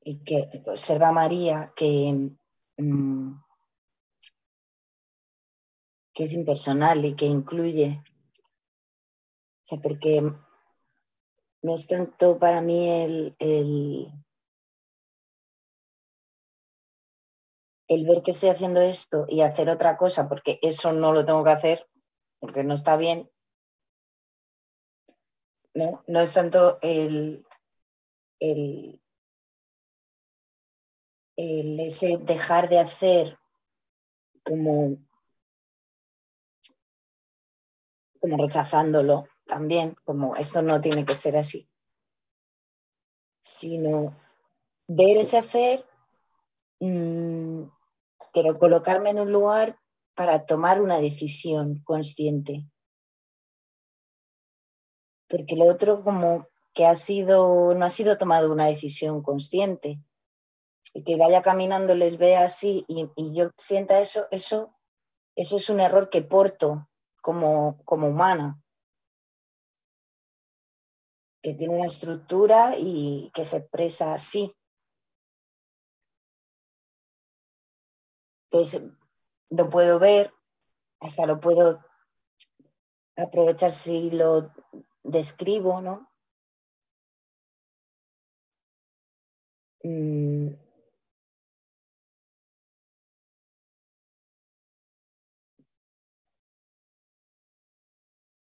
[0.04, 2.32] y que observa a María que,
[2.78, 3.49] mm,
[6.20, 8.04] que es impersonal y que incluye.
[9.64, 10.22] O sea, porque
[11.62, 14.12] no es tanto para mí el, el,
[18.06, 21.52] ver que estoy haciendo esto y hacer otra cosa, porque eso no lo tengo que
[21.52, 21.90] hacer,
[22.40, 23.32] porque no está bien.
[25.74, 27.48] No, no es tanto el,
[28.42, 29.02] el,
[31.38, 33.40] el ese dejar de hacer
[34.44, 34.98] como,
[38.20, 41.70] como rechazándolo también, como esto no tiene que ser así,
[43.40, 44.16] sino
[44.88, 45.86] ver ese hacer,
[46.80, 47.64] mmm,
[48.34, 49.80] pero colocarme en un lugar
[50.14, 52.66] para tomar una decisión consciente.
[55.28, 60.00] Porque lo otro como que ha sido, no ha sido tomado una decisión consciente,
[60.94, 64.76] y que vaya caminando les vea así y, y, yo sienta eso, eso,
[65.36, 66.89] eso es un error que porto
[67.22, 68.62] como, como humana,
[71.42, 74.54] que tiene una estructura y que se expresa así.
[78.52, 78.84] Entonces,
[79.50, 80.34] lo puedo ver,
[81.00, 81.84] hasta lo puedo
[83.16, 84.52] aprovechar si lo
[85.04, 86.10] describo, ¿no?
[89.84, 90.69] Mm.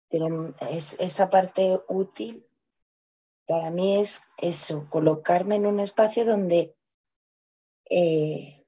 [0.09, 2.46] Pero es, esa parte útil
[3.46, 6.76] para mí es eso, colocarme en un espacio donde
[7.88, 8.66] eh,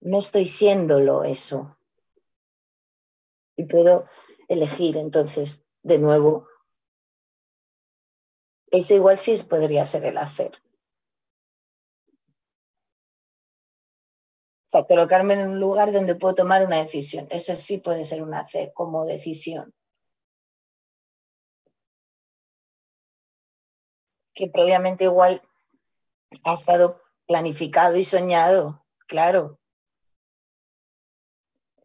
[0.00, 1.78] no estoy siéndolo eso.
[3.56, 4.06] Y puedo
[4.48, 6.46] elegir entonces de nuevo.
[8.70, 10.52] Ese igual sí podría ser el hacer.
[14.66, 17.26] O sea, colocarme en un lugar donde puedo tomar una decisión.
[17.30, 19.74] Eso sí puede ser un hacer como decisión.
[24.38, 25.42] Que previamente igual
[26.44, 29.58] ha estado planificado y soñado, claro.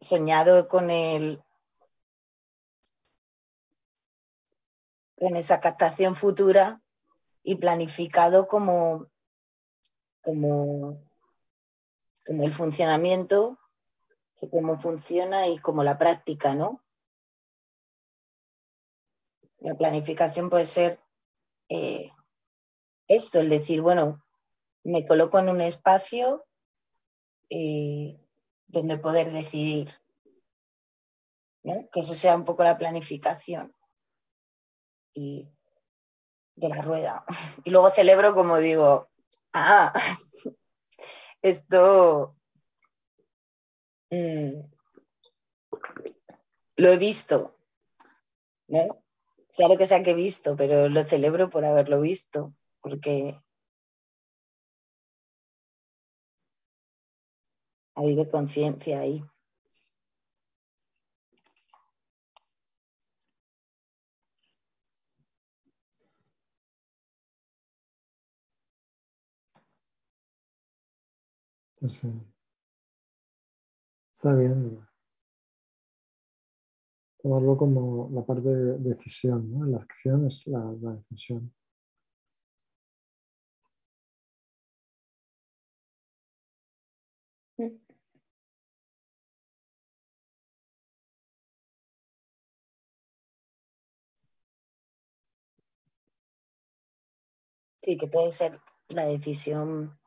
[0.00, 1.42] Soñado con el
[5.16, 6.80] con esa captación futura
[7.42, 9.10] y planificado como,
[10.22, 11.02] como,
[12.24, 13.58] como el funcionamiento,
[14.48, 16.84] cómo funciona y como la práctica, ¿no?
[19.58, 21.00] La planificación puede ser
[21.68, 22.13] eh,
[23.08, 24.24] esto, el decir, bueno,
[24.82, 26.44] me coloco en un espacio
[27.50, 28.18] eh,
[28.66, 29.90] donde poder decidir,
[31.62, 33.74] que eso sea un poco la planificación
[35.14, 35.48] y
[36.56, 37.24] de la rueda.
[37.64, 39.08] Y luego celebro como digo,
[39.52, 39.92] ah,
[41.42, 42.36] esto
[44.10, 44.60] mm,
[46.76, 47.54] lo he visto,
[48.68, 49.02] ¿no?
[49.48, 52.52] Sea lo que sea que he visto, pero lo celebro por haberlo visto
[52.84, 53.34] porque
[57.94, 59.24] ha habido conciencia ahí.
[71.76, 72.12] Entonces,
[74.12, 74.86] está bien
[77.22, 79.64] tomarlo como la parte de decisión, ¿no?
[79.64, 81.50] La acción es la decisión.
[97.84, 100.00] Sí, que puede ser la decisión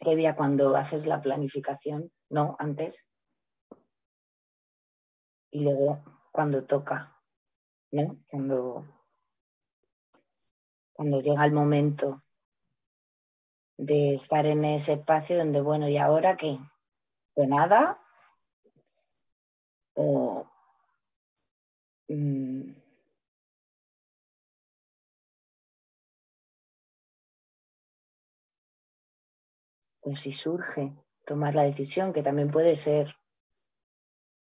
[0.00, 3.08] previa cuando haces la planificación, no antes.
[5.52, 7.22] Y luego cuando toca,
[7.92, 8.18] ¿no?
[8.26, 8.84] Cuando,
[10.92, 12.24] cuando llega el momento
[13.76, 16.58] de estar en ese espacio donde, bueno, ¿y ahora qué?
[17.32, 18.00] Pues nada.
[19.94, 20.50] O,
[22.08, 22.81] mm,
[30.02, 30.92] o si surge
[31.24, 33.16] tomar la decisión, que también puede ser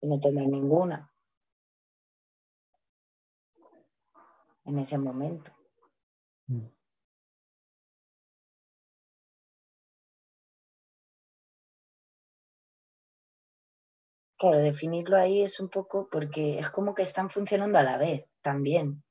[0.01, 1.13] no tomar ninguna.
[4.65, 5.51] en ese momento.
[6.47, 6.67] Mm.
[14.37, 18.25] Claro, definirlo ahí es un poco porque es como que están funcionando a la vez
[18.41, 19.03] también.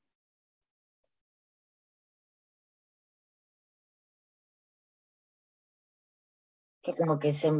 [6.83, 7.51] Que como que se,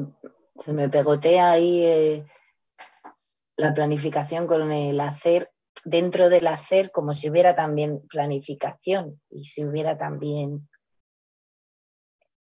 [0.67, 2.25] me pegotea ahí eh,
[3.57, 5.51] la planificación con el hacer,
[5.85, 10.69] dentro del hacer, como si hubiera también planificación y si hubiera también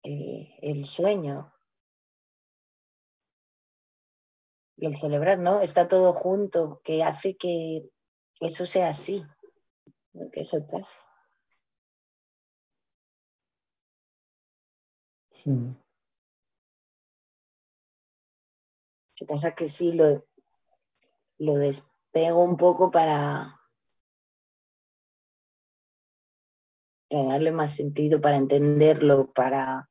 [0.02, 1.52] eh, el sueño
[4.76, 5.60] y el celebrar, ¿no?
[5.60, 7.88] Está todo junto, que hace que
[8.40, 9.24] eso sea así,
[10.32, 10.98] que eso pase.
[15.30, 15.52] Sí.
[19.22, 20.26] Que pasa que sí lo,
[21.38, 23.60] lo despego un poco para,
[27.08, 29.88] para darle más sentido, para entenderlo, para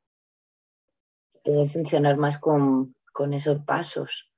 [1.45, 4.29] poder funcionar más con, con esos pasos.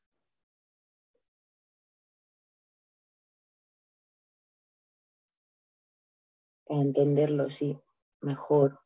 [6.66, 7.80] Para entenderlo, sí,
[8.22, 8.83] mejor.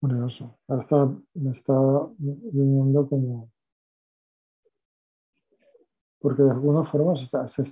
[0.00, 1.74] Ahora está, me está
[2.18, 3.50] viniendo como.
[6.20, 7.62] Porque de alguna forma se, está- se.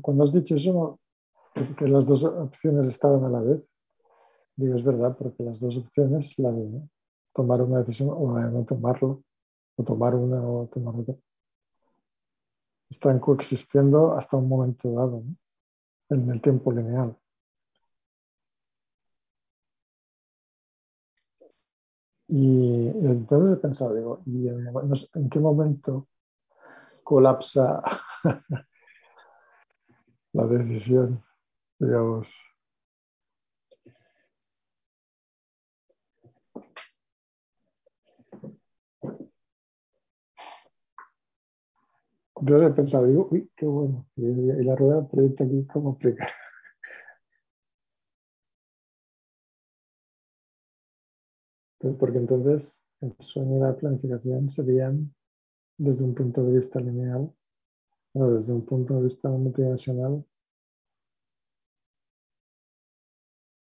[0.00, 0.98] Cuando has dicho eso,
[1.76, 3.70] que- las dos opciones estaban a la vez,
[4.56, 6.82] digo, es verdad, porque las dos opciones, la de
[7.34, 9.22] tomar una decisión o la de no tomarlo,
[9.76, 11.14] o tomar una o tomar otra,
[12.90, 15.22] están coexistiendo hasta un momento dado,
[16.10, 17.16] en el tiempo lineal.
[22.28, 26.08] Y, entonces he pensado, digo, ¿y en qué momento
[27.02, 27.82] colapsa
[30.32, 31.24] la decisión?
[31.78, 32.34] Digamos,
[42.40, 44.06] entonces he pensado, digo, uy, qué bueno.
[44.16, 46.28] Y, la rueda proyecta aquí cómo aplicar.
[51.80, 55.14] Porque entonces el sueño y la planificación serían
[55.76, 57.32] desde un punto de vista lineal,
[58.12, 60.24] o desde un punto de vista multidimensional,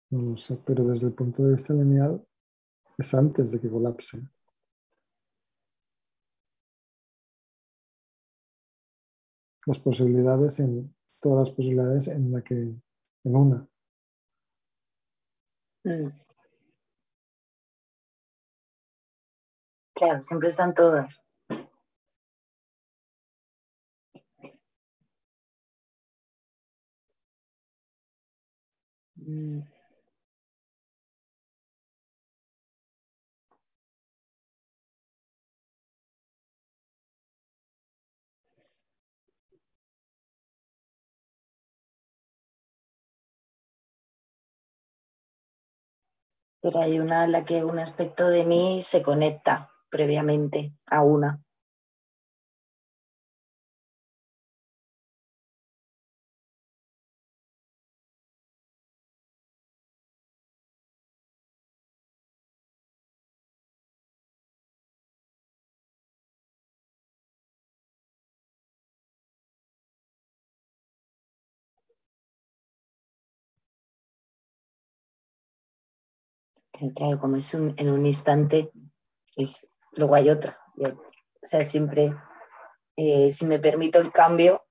[0.10, 2.26] no lo sé, pero desde el punto de vista lineal
[2.98, 4.22] es antes de que colapse.
[9.66, 13.68] Las posibilidades en todas las posibilidades en la que en una.
[15.86, 16.33] Mm.
[20.04, 21.24] Claro, siempre están todas.
[29.18, 29.62] Mm.
[46.62, 51.42] Pero hay una a la que un aspecto de mí se conecta previamente a una.
[76.96, 78.70] Claro, como es un- en un instante,
[79.38, 80.60] es, luego hay otra.
[80.78, 82.14] O sea, siempre,
[82.96, 84.66] eh, si me permito el cambio,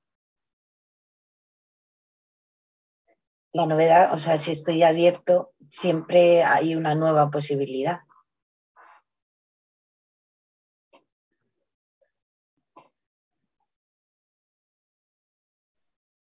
[3.52, 8.00] la novedad, o sea, si estoy abierto, siempre hay una nueva posibilidad.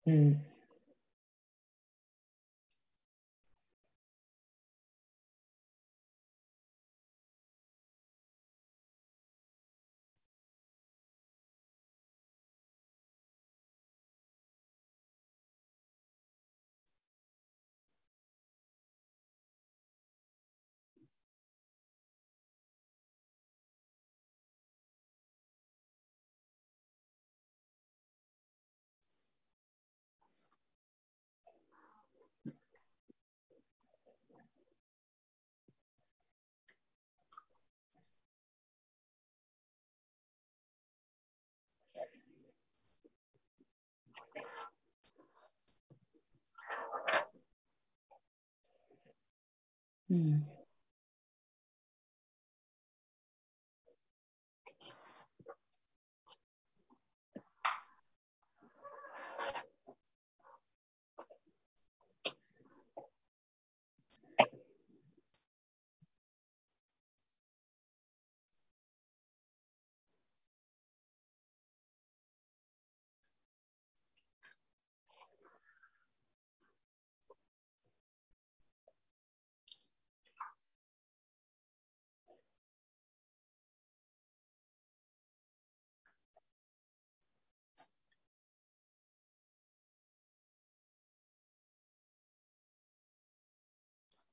[0.05, 0.52] Mm.
[50.13, 50.52] Mm.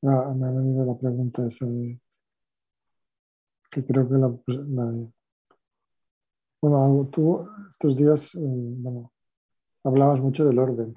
[0.03, 2.01] Ah, me ha venido la pregunta esa de
[3.71, 5.07] que creo que la, pues, la-
[6.63, 9.13] bueno, algo- tú estos días, eh, bueno,
[9.85, 10.95] hablabas mucho del orden.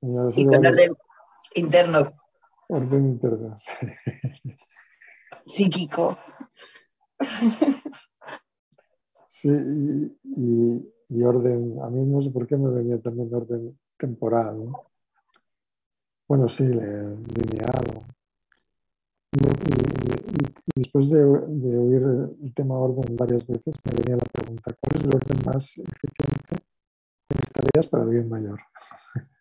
[0.00, 0.96] Y ahora se Y le con va a- orden
[1.54, 2.12] interno,
[2.68, 3.56] orden interno.
[5.46, 6.16] psíquico.
[9.28, 13.78] Sí, y, y- y orden, a mí no sé por qué me venía también orden
[13.96, 14.92] temporal, ¿no?
[16.28, 18.06] Bueno, sí, lineal.
[19.32, 22.02] Y, después de, de oír
[22.42, 26.64] el tema orden varias veces, me venía la pregunta, ¿cuál es el orden más eficiente
[27.28, 28.60] en mis tareas para el mayor?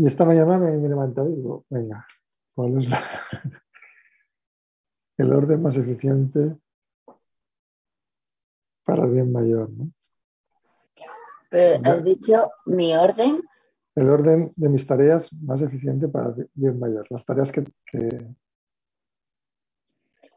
[0.00, 2.06] Y esta mañana me, me he levantado y digo, venga,
[2.54, 2.88] ¿cuál es
[5.18, 6.56] el orden más eficiente
[8.88, 9.68] para el bien mayor?
[9.70, 9.90] ¿no?
[11.50, 13.42] Pero has dicho mi orden,
[13.94, 18.34] el orden de mis tareas más eficiente para el bien mayor, las tareas que, que-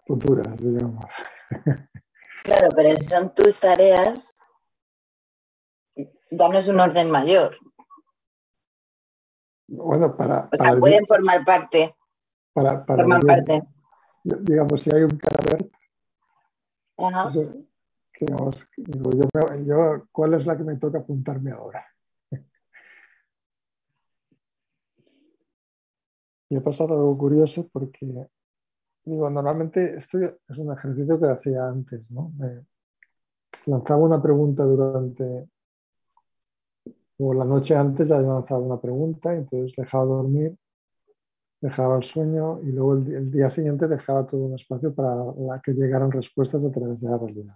[0.06, 1.06] futuras, digamos.
[2.44, 4.36] claro, pero si son tus tareas,
[5.96, 7.56] ya no es un orden mayor.
[9.68, 11.96] Bueno, para, O sea, pueden bien- formar parte,
[12.52, 13.64] para- para bien- parte.
[14.24, 15.72] digamos, si hay un cadáver,
[16.98, 17.30] Ajá.
[17.30, 17.54] eso,
[18.26, 19.12] digo,
[19.64, 21.86] yo, ¿cuál es la que me toca apuntarme ahora?
[26.50, 28.28] Y he pasado algo curioso porque,
[29.06, 32.34] digo, normalmente esto es un ejercicio que hacía antes, ¿no?
[33.68, 35.50] Lanzaba una pregunta durante,
[37.18, 40.58] o la noche antes ya lanzaba una pregunta, entonces dejaba dormir,
[41.62, 46.12] dejaba el sueño y luego el, día siguiente dejaba todo un espacio para que llegaran
[46.12, 47.56] respuestas a través de la realidad.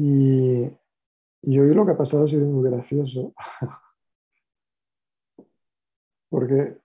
[0.00, 0.70] Y,
[1.42, 3.34] y hoy lo que ha pasado ha sido muy gracioso,
[6.30, 6.78] porque,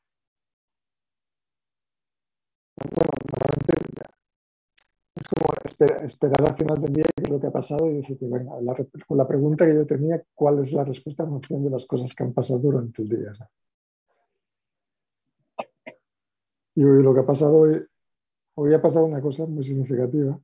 [5.15, 8.59] es como espera- esperar al final del día lo que ha pasado y decirte, venga,
[8.61, 8.75] la,
[9.07, 12.13] con la pregunta que yo tenía, ¿cuál es la respuesta en función de las cosas
[12.15, 13.33] que han pasado durante el día?
[16.75, 17.85] Y hoy lo que ha pasado hoy,
[18.55, 20.39] hoy ha pasado una cosa muy significativa,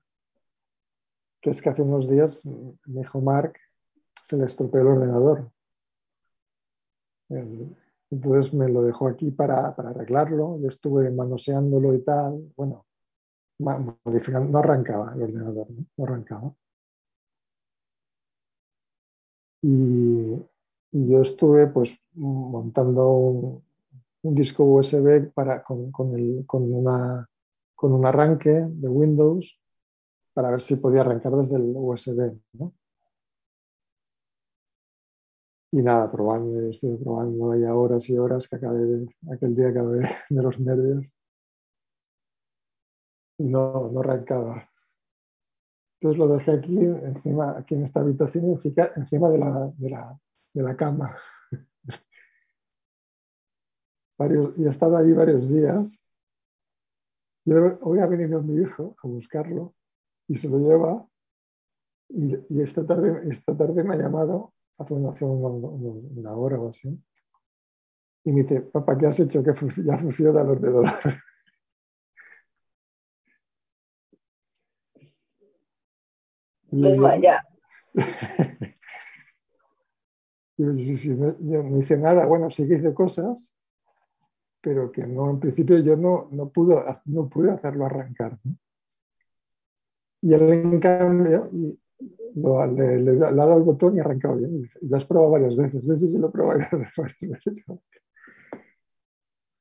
[1.42, 2.46] que es que hace unos días
[2.86, 3.54] mi hijo Mark
[4.22, 5.52] se le estropeó el ordenador.
[8.12, 10.60] Entonces me lo dejó aquí para, para arreglarlo.
[10.60, 12.52] Yo estuve manoseándolo y tal.
[12.58, 12.86] Bueno,
[13.60, 15.68] modificando, no arrancaba el ordenador,
[15.98, 16.54] no, arrancaba.
[19.62, 20.34] Y,
[20.92, 23.64] y yo estuve pues montando un,
[24.24, 27.30] un disco USB para, con, con el- con una,
[27.76, 29.59] con un arranque de Windows
[30.40, 32.40] para ver si podía arrancar desde el USB.
[35.74, 39.68] Y nada, probando, estuve probando ahí a horas y horas que acabé de, aquel día
[39.68, 41.14] acabé de los nervios.
[43.38, 44.72] Y no, no arrancaba.
[46.00, 48.46] Entonces lo dejé aquí, encima, aquí en esta habitación,
[48.96, 50.18] encima- de la, de la,
[50.54, 51.18] de la cama.
[54.18, 56.00] Varios, y he estado ahí varios días.
[57.44, 59.76] Y hoy hoy ha venido mi hijo a buscarlo
[60.30, 61.05] y se lo lleva.
[62.07, 66.69] Y, y esta, tarde, esta tarde me ha llamado, hace una, hace una, hora o
[66.69, 66.97] así,
[68.23, 69.43] y me dice, papá, ¿qué has hecho?
[69.43, 69.51] Que
[69.84, 70.86] ya funciona el ordenador.
[76.71, 77.43] Toma ya.
[80.57, 83.55] Digo, sí, sí, no, yo no hice nada, bueno, sí que hice cosas,
[84.61, 88.38] pero que no, en principio yo no, no, pudo, no pude hacerlo arrancar.
[88.43, 88.57] ¿no?
[90.22, 91.49] Y él, en cambio,
[92.36, 94.55] lo, le, le, le ha dado el botón y arrancado bien.
[94.55, 95.86] Y dice, "¿Y lo has probado varias veces.
[95.99, 96.59] Sí, sí, lo he probado
[96.97, 97.63] varias veces.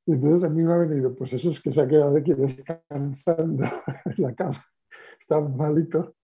[0.07, 2.33] Y entonces a mí me ha venido, pues eso es que se ha quedado aquí
[2.33, 3.65] descansando
[4.07, 4.65] en la cama.
[5.21, 6.15] Está malito,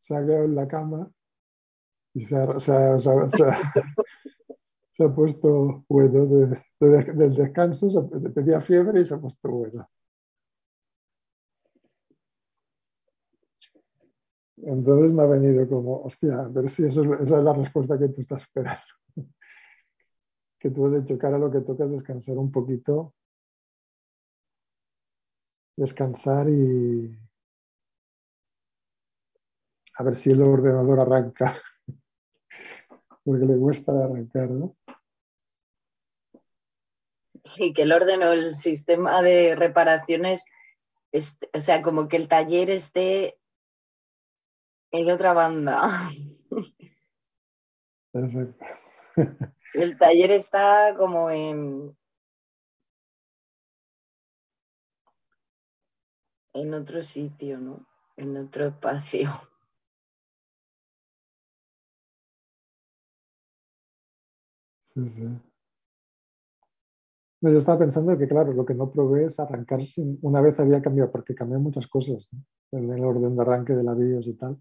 [0.00, 1.08] se ha quedado en la cama
[2.14, 3.72] y se ha, se ha- se ha- se ha-
[4.90, 9.48] se ha puesto bueno de- de- del descanso, se tenía fiebre y se ha puesto
[9.50, 9.88] bueno.
[14.58, 17.98] Entonces me ha venido como, hostia, a ver si eso es, esa es la respuesta
[17.98, 18.82] que tú estás esperando.
[20.58, 23.14] Que tú has hecho cara, lo que toca es descansar un poquito,
[25.76, 27.14] descansar y
[29.98, 31.60] a ver si el ordenador arranca,
[33.24, 34.74] porque le cuesta arrancar, ¿no?
[37.44, 40.46] Sí, que el orden o el sistema de reparaciones,
[41.52, 43.38] o sea, como que el taller esté
[44.92, 45.90] en otra banda.
[48.12, 48.64] Exacto.
[49.74, 51.94] El taller está como en,
[56.54, 57.86] en otro sitio, ¿no?
[58.16, 59.30] En otro espacio.
[64.80, 65.22] Sí, sí.
[67.42, 70.18] No, yo estaba pensando que, claro, lo que no probé es arrancar sin...
[70.22, 72.42] Una vez había cambiado, porque cambié muchas cosas, ¿no?
[72.78, 74.58] En el orden de arranque de la BIOS y tal.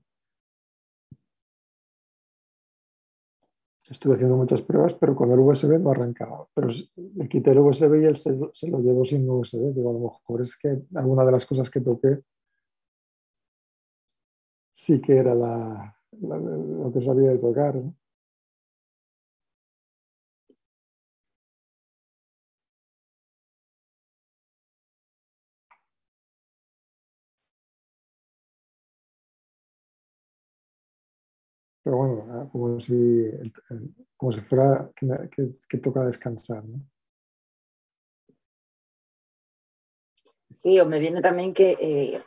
[3.90, 6.48] Estuve haciendo muchas pruebas, pero con el USB no arrancaba.
[6.56, 9.74] Pero le quité el USB y él se, lo- llevó sin USB.
[9.74, 12.22] Digo, a lo mejor es que alguna de las cosas que toqué
[14.72, 17.76] sí que era la, la- lo que sabía de tocar.
[31.86, 33.30] Pero bueno, ah, como si,
[34.18, 36.82] como si fuera que, me- que- que toca descansar, ¿no?
[40.50, 42.24] Sí, o me viene también que eh,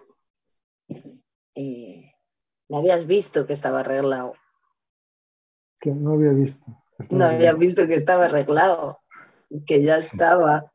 [1.57, 2.13] eh,
[2.69, 4.35] no habías visto que estaba arreglado.
[5.81, 6.67] Que no había visto.
[7.11, 9.01] No había visto que estaba arreglado,
[9.67, 10.73] que ya estaba.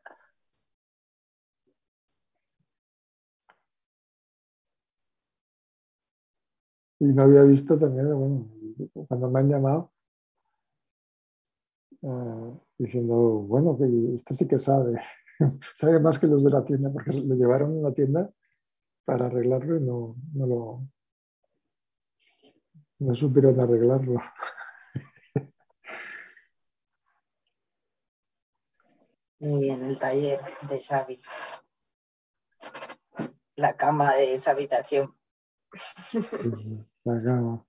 [6.99, 8.49] Y no había visto también, bueno,
[9.07, 9.93] cuando me han llamado,
[12.01, 15.01] eh, diciendo, bueno, que este sí que sabe,
[15.73, 18.29] sabe más que los de la tienda, porque lo llevaron a la tienda
[19.05, 20.87] para arreglarlo y no, no lo
[22.99, 24.21] no supieron arreglarlo.
[29.39, 31.21] Muy bien, el taller de Xavi.
[33.57, 35.17] La cama de esa habitación.
[37.03, 37.65] La cama.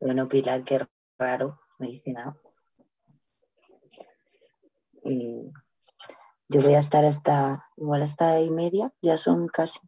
[0.00, 0.86] Bueno, Pilar, qué
[1.18, 2.36] raro, me dice nada.
[5.04, 5.52] Y
[6.48, 9.80] yo voy a estar hasta, igual hasta y media, ya son casi.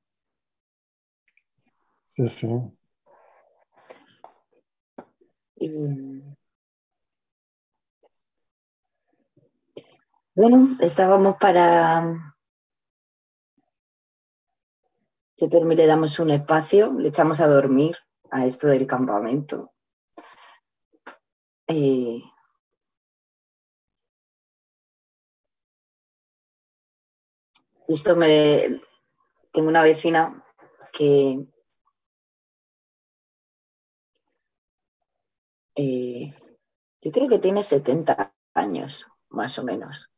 [2.04, 2.48] Sí, sí.
[5.56, 6.22] Y,
[10.34, 12.36] Bueno, estábamos para.
[15.36, 17.96] Que le damos un espacio, le echamos a dormir
[18.30, 19.72] a esto del campamento.
[21.68, 22.20] Eh,
[27.86, 28.80] justo me
[29.52, 30.44] tengo una vecina
[30.92, 31.46] que
[35.74, 36.34] eh,
[37.02, 40.08] yo creo que tiene 70 años, más o menos.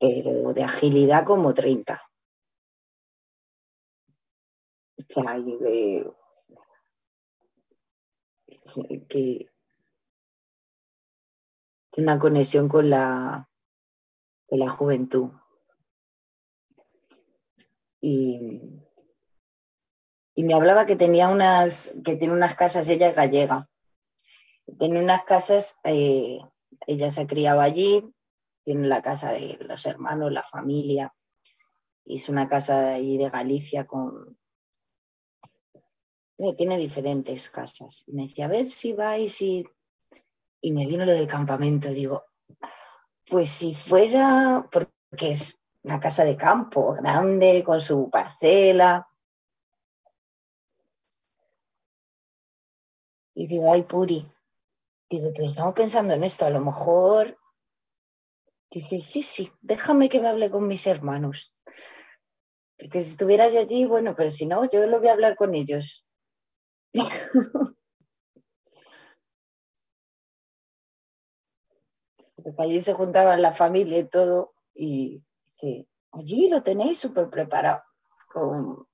[0.00, 2.07] Pero de agilidad como 30.
[5.60, 6.12] De-
[9.08, 9.50] que
[11.90, 13.48] tiene una conexión con la,
[14.46, 15.30] con la juventud.
[18.00, 18.60] Y,
[20.34, 23.68] y me hablaba que tenía unas, que tiene unas casas, ella es gallega,
[24.78, 26.38] tiene unas casas, eh,
[26.86, 28.14] ella se criaba allí,
[28.64, 31.14] tiene la casa de los hermanos, la familia,
[32.04, 34.38] es una casa de ahí de Galicia con...
[36.56, 38.04] Tiene diferentes casas.
[38.06, 39.64] Y me decía, a ver si vais y...
[40.60, 41.88] Y me vino lo del campamento.
[41.88, 42.24] Digo,
[43.28, 49.08] pues si fuera, porque es una casa de campo grande, con su parcela.
[53.34, 54.26] Y digo, ay, Puri,
[55.08, 57.38] digo, pues estamos pensando en esto, a lo mejor...
[58.70, 61.54] Dice, sí, sí, déjame que me hable con mis hermanos.
[62.76, 65.54] Porque si estuviera yo allí, bueno, pero si no, yo lo voy a hablar con
[65.54, 66.04] ellos.
[72.58, 75.22] Allí se juntaban la familia y todo, y
[76.12, 77.82] allí lo tenéis súper preparado,
[78.32, 78.86] con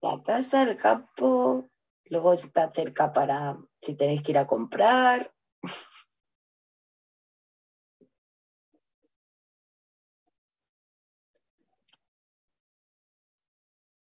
[0.00, 1.68] la casa del campo,
[2.06, 5.32] luego está cerca para si tenéis que ir a comprar.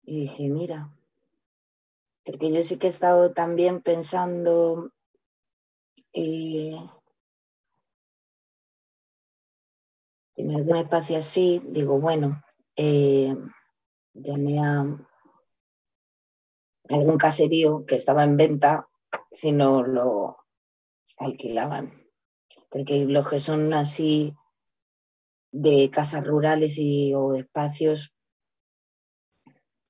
[0.09, 0.96] Y dije, mira,
[2.26, 4.90] porque yo sí que he estado también pensando
[6.12, 6.76] eh,
[10.34, 12.42] en algún espacio así, digo, bueno,
[12.74, 13.32] eh,
[14.12, 14.84] llamé a
[16.88, 18.88] algún caserío que estaba en venta
[19.30, 20.38] si no lo
[21.18, 21.92] alquilaban.
[22.68, 24.34] Porque los que son así
[25.52, 28.15] de casas rurales y, o espacios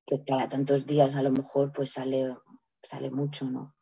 [0.06, 2.36] que cada tantos días a lo mejor pues sale,
[2.82, 3.74] sale mucho, ¿no?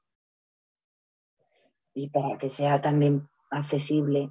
[1.92, 4.30] Y para que sea también accesible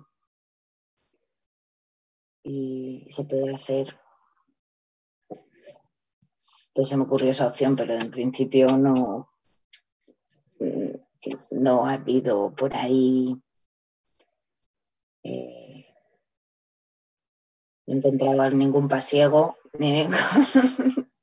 [2.43, 3.97] y se puede hacer,
[6.73, 9.29] pues se me ocurrió esa opción, pero en principio no,
[11.51, 13.39] no ha habido por ahí,
[15.23, 15.85] eh,
[17.85, 20.15] no encontraba ningún pasiego, ni ningún...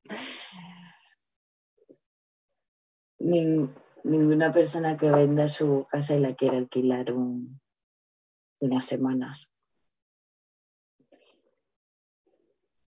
[3.20, 3.70] Ning-
[4.04, 7.60] ninguna persona que venda su casa y la quiera alquilar un-
[8.60, 9.54] unas semanas.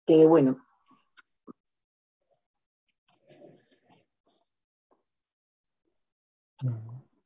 [0.06, 0.58] Pero bueno,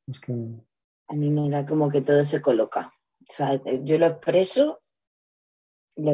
[0.07, 2.93] Es que a mí me da como que todo se coloca.
[3.21, 4.79] O sea, yo lo expreso,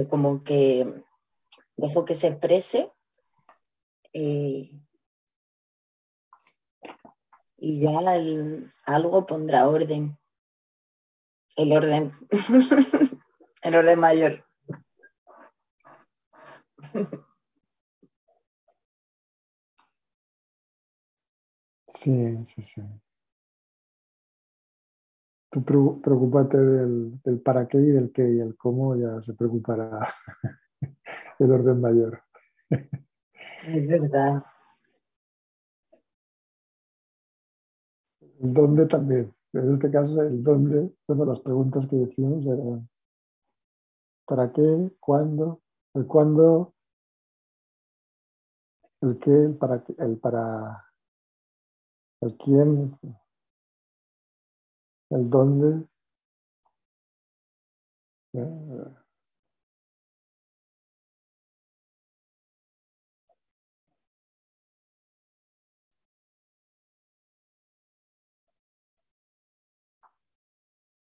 [0.08, 1.04] como que
[1.76, 2.92] dejo que se exprese
[4.12, 4.70] eh,
[7.60, 10.16] y ya el- algo pondrá orden.
[11.56, 12.12] El orden.
[13.62, 14.44] El orden mayor.
[21.86, 22.82] sí, sí, sí.
[25.50, 29.34] Tú preo- preocúpate del, del para qué y del qué y el cómo ya se
[29.34, 30.08] preocupará
[31.38, 32.22] el orden mayor.
[32.70, 34.44] Es verdad.
[38.40, 39.34] El dónde también.
[39.52, 42.88] En este caso, el dónde, bueno, las preguntas que decíamos eran
[44.26, 44.92] ¿para qué?
[45.00, 45.60] ¿Cuándo?
[45.94, 46.72] El cuándo,
[49.02, 50.84] el qué, el para, el para,
[52.20, 52.98] el quién,
[55.10, 55.86] el dónde.
[58.32, 58.99] Eh,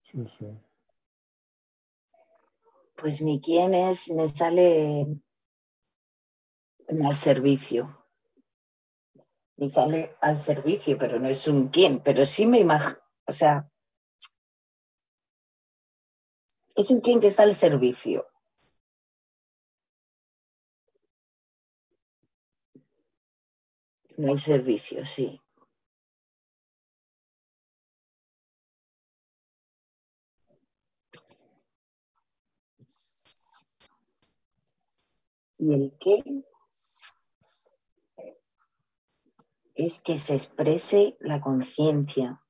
[0.07, 0.45] Sí, sí.
[2.95, 5.05] Pues mi quién es, me sale
[6.87, 8.05] al servicio.
[9.57, 13.69] Me sale al servicio, pero no es un quién, pero sí me imagino, o sea,
[16.75, 18.25] es un quién que está al servicio.
[24.17, 25.41] Al servicio, sí.
[35.59, 36.23] Y el qué
[39.75, 42.43] es que se exprese la conciencia,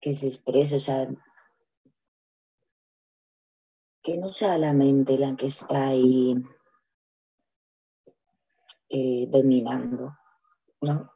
[0.00, 1.08] que se exprese, o sea,
[4.02, 6.36] que no sea la mente la que está ahí
[8.88, 10.16] eh, dominando,
[10.80, 11.12] ¿no?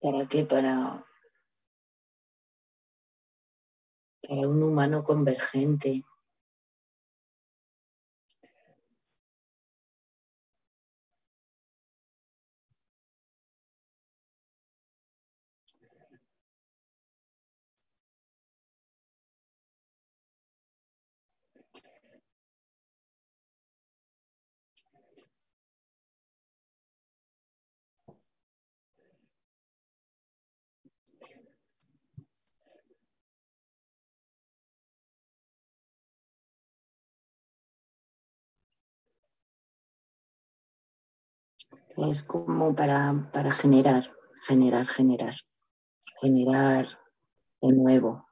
[0.00, 0.44] ¿Para qué?
[0.44, 1.04] Para,
[4.22, 6.04] para un humano convergente.
[41.96, 44.04] Es como para, para generar,
[44.46, 45.34] generar, generar,
[46.20, 46.86] generar
[47.60, 48.26] de nuevo.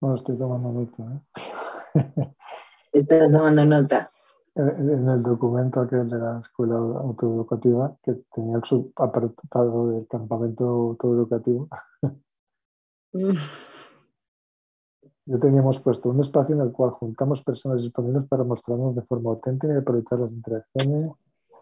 [0.00, 1.02] No, estoy tomando nota.
[1.02, 2.32] ¿eh?
[2.92, 4.12] Estás tomando nota.
[4.56, 11.68] En, el documento aquel de la escuela autoeducativa, que tenía el subapartado del campamento autoeducativo,
[15.26, 19.28] yo teníamos puesto un espacio en el cual juntamos personas disponibles para mostrarnos de forma
[19.28, 21.10] auténtica y aprovechar las interacciones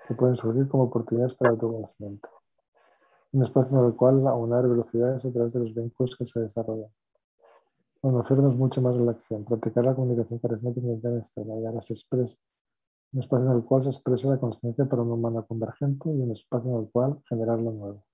[0.06, 2.28] que pueden surgir como oportunidades para el autoconocimiento.
[3.32, 6.90] Un espacio en el cual aunar velocidades a través de los vínculos que se desarrollan.
[8.00, 11.94] Conocernos mucho más en la acción, practicar la comunicación carismática y intentar y ahora se
[11.94, 12.38] expresa.
[13.14, 16.32] Un espacio en el cual se expresa la conciencia para un humano convergente y un
[16.32, 18.04] espacio en el cual generar lo nuevo.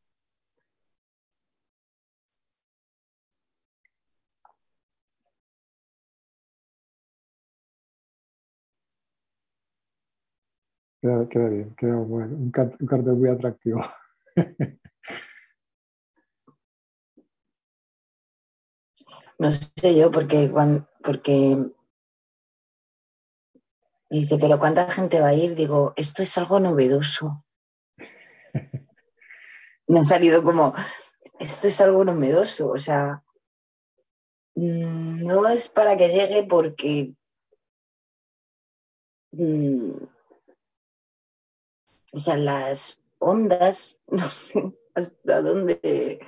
[11.03, 12.37] Queda, bien, queda bueno.
[12.37, 13.81] Un, car- un cartel muy atractivo.
[19.39, 20.51] No sé yo, porque,
[21.03, 21.57] porque
[24.11, 25.55] me dice, pero ¿cuánta gente va a ir?
[25.55, 27.45] Digo, esto es algo novedoso.
[29.87, 30.75] Me ha salido como,
[31.39, 33.23] esto es algo novedoso, o sea,
[34.57, 37.15] mm, no es para que llegue porque
[39.33, 39.93] mm,
[42.13, 46.19] o sea, las ondas, no sé hasta dónde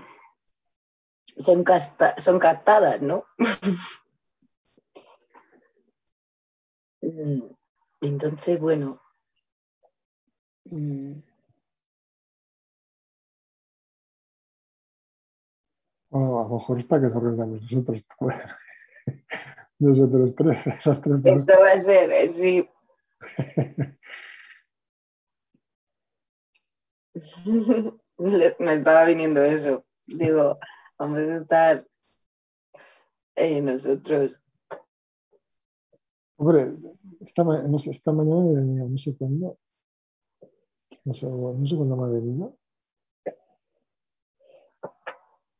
[1.37, 3.25] son, casta- son captadas, ¿no?
[8.03, 9.01] Entonces, bueno,
[10.65, 11.21] mm,
[16.11, 18.05] Bueno, a lo mejor es para que nos rendamos nosotros,
[19.79, 21.49] nosotros tres, esas tres personas.
[21.49, 22.69] esto va a ser, eh, sí.
[28.19, 29.85] Me estaba viniendo eso.
[30.07, 30.59] Digo,
[30.99, 31.87] vamos a estar
[33.37, 34.42] eh, nosotros.
[36.43, 36.75] Hombre,
[37.21, 39.59] esta, mañana me venía, no sé cuándo,
[41.05, 42.59] no sé, no sé cuándo me ha venido.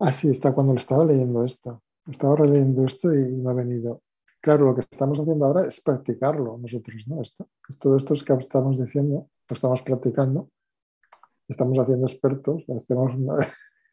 [0.01, 1.85] Ah, sí, está cuando le estaba leyendo esto.
[2.11, 4.03] Estaba releyendo esto y, me ha venido.
[4.41, 7.23] Claro, lo que estamos haciendo ahora es practicarlo nosotros, ¿no?
[7.23, 10.51] Esto, es todo esto es que estamos diciendo, lo estamos practicando,
[11.47, 13.13] estamos haciendo expertos, hacemos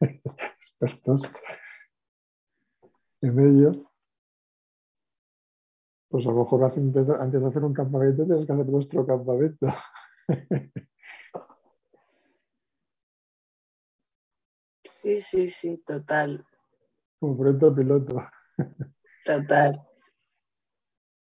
[0.00, 1.22] expertos
[3.20, 3.89] en ello.
[6.10, 9.66] Pues a lo mejor antes de hacer un campamento tienes que hacer nuestro campamento.
[14.82, 16.44] Sí, sí, sí, total,
[17.18, 18.22] Como proyecto piloto.
[19.24, 19.80] total.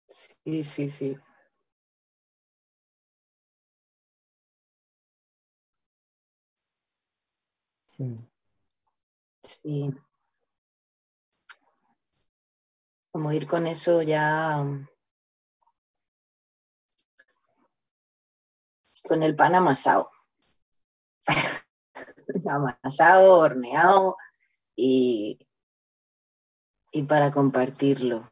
[0.06, 1.16] Sí, sí, sí.
[7.86, 8.18] Sí.
[9.42, 9.94] Sí.
[13.16, 14.62] Como ir con eso ya
[19.08, 20.10] con el pan amasado.
[22.46, 24.18] amasado, horneado
[24.76, 25.38] y,
[26.92, 28.28] y para compartirlo.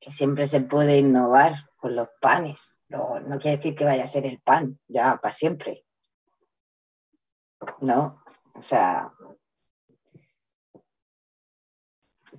[0.00, 2.80] Que siempre se puede innovar con los panes.
[2.88, 5.84] No, no quiere decir que vaya a ser el pan ya para siempre.
[7.80, 8.22] ¿No?
[8.54, 9.12] O sea,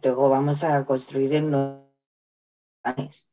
[0.04, 1.88] luego vamos a construir en nuevos
[2.82, 3.30] panes.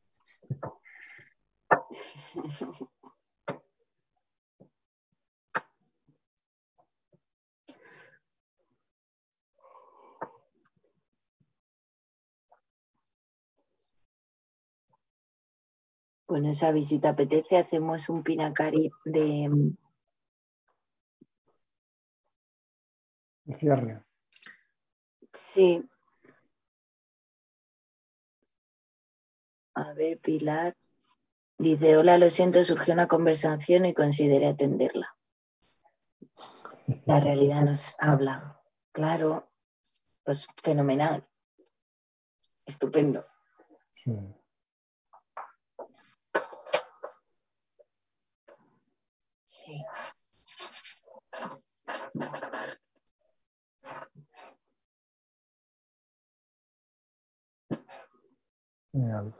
[16.27, 19.49] Bueno, esa visita apetece, hacemos un pinacari de,
[23.49, 24.05] De cierre.
[25.33, 25.83] Sí.
[29.75, 30.77] A ver, Pilar.
[31.57, 35.17] Dice, hola, lo siento, surgió una conversación y consideré atenderla.
[37.07, 38.61] La realidad nos habla.
[38.93, 39.51] Claro,
[40.25, 41.27] pues fenomenal.
[42.67, 43.25] Estupendo.
[43.91, 44.15] Sí.
[49.45, 49.83] Sí.
[58.95, 59.33] Genial.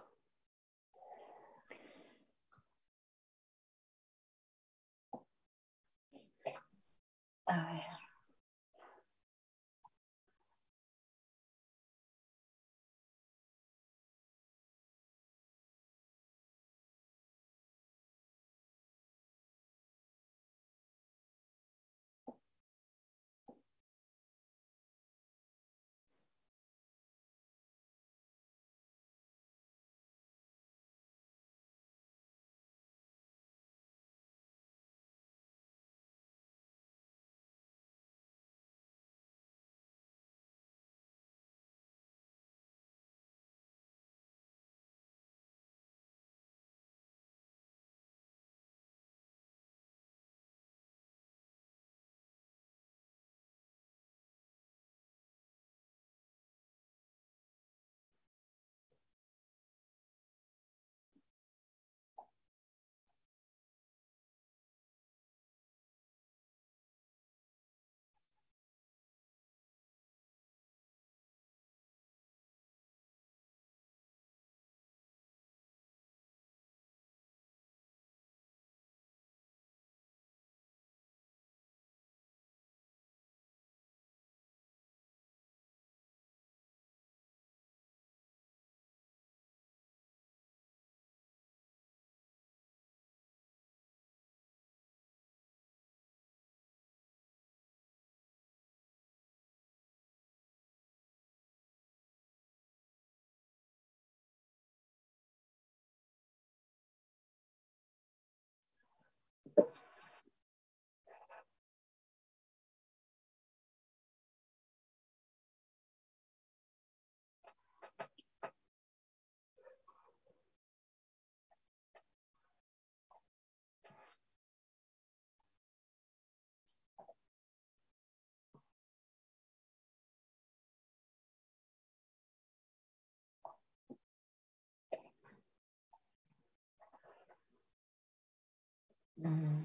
[139.19, 139.65] Mm.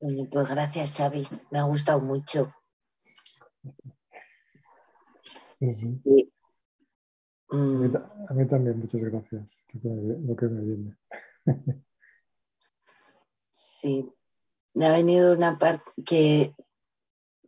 [0.00, 1.28] Oye, pues gracias, Xavi.
[1.50, 2.46] Me ha gustado mucho.
[5.58, 6.00] Sí, sí.
[6.04, 6.32] Y,
[7.50, 7.96] A mí, mm,
[8.28, 9.66] a mí también, muchas gracias.
[9.74, 10.96] Lo que me, lo que me viene.
[13.50, 14.10] sí,
[14.74, 16.54] me ha venido una parte que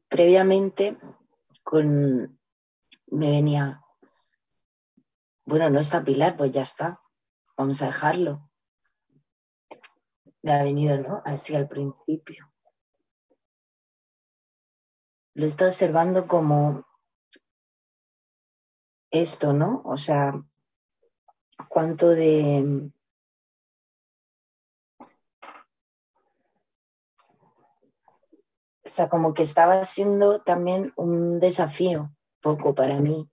[0.08, 0.96] previamente
[1.64, 2.38] con
[3.06, 3.82] me venía,
[5.44, 6.98] bueno, no está Pilar, pues ya está,
[7.56, 8.50] vamos a dejarlo.
[10.42, 11.22] Me ha venido, ¿no?
[11.24, 12.52] Así al principio.
[15.34, 16.86] Lo estado observando como
[19.10, 19.82] esto, ¿no?
[19.84, 20.32] O sea,
[21.68, 22.90] cuánto de...
[28.86, 32.14] O sea, como que estaba siendo también un desafío,
[32.44, 33.26] poco para mí.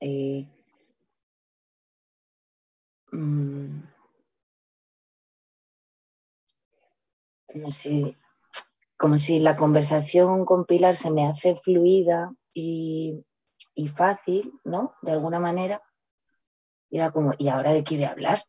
[0.00, 0.46] Eh,
[3.12, 3.80] mm,
[7.46, 8.14] como si,
[8.98, 13.24] como si la conversación con Pilar se me hace fluida y,
[13.74, 14.94] y fácil, ¿no?
[15.00, 15.82] De alguna manera.
[16.90, 18.44] Y era como, ¿y ahora de qué voy a hablar?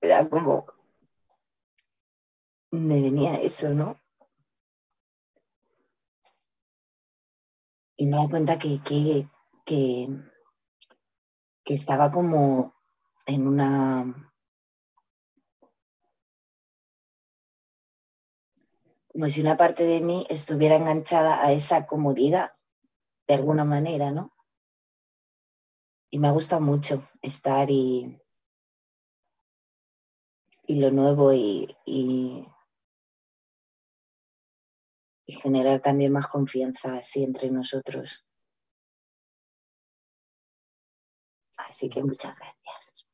[0.00, 0.66] Era como,
[2.72, 4.00] me venía eso, ¿no?
[8.00, 9.26] Y me da cuenta que, que,
[9.64, 10.08] que,
[11.74, 12.76] estaba como
[13.26, 14.32] en una,
[19.08, 22.52] como si una parte de mí estuviera enganchada a esa comodidad,
[23.26, 24.32] de alguna manera, ¿no?
[26.08, 28.22] Y me gusta mucho estar y,
[30.68, 31.76] y lo nuevo y,
[35.28, 38.26] y generar también más confianza así entre nosotros.
[41.58, 43.04] Así que muchas gracias.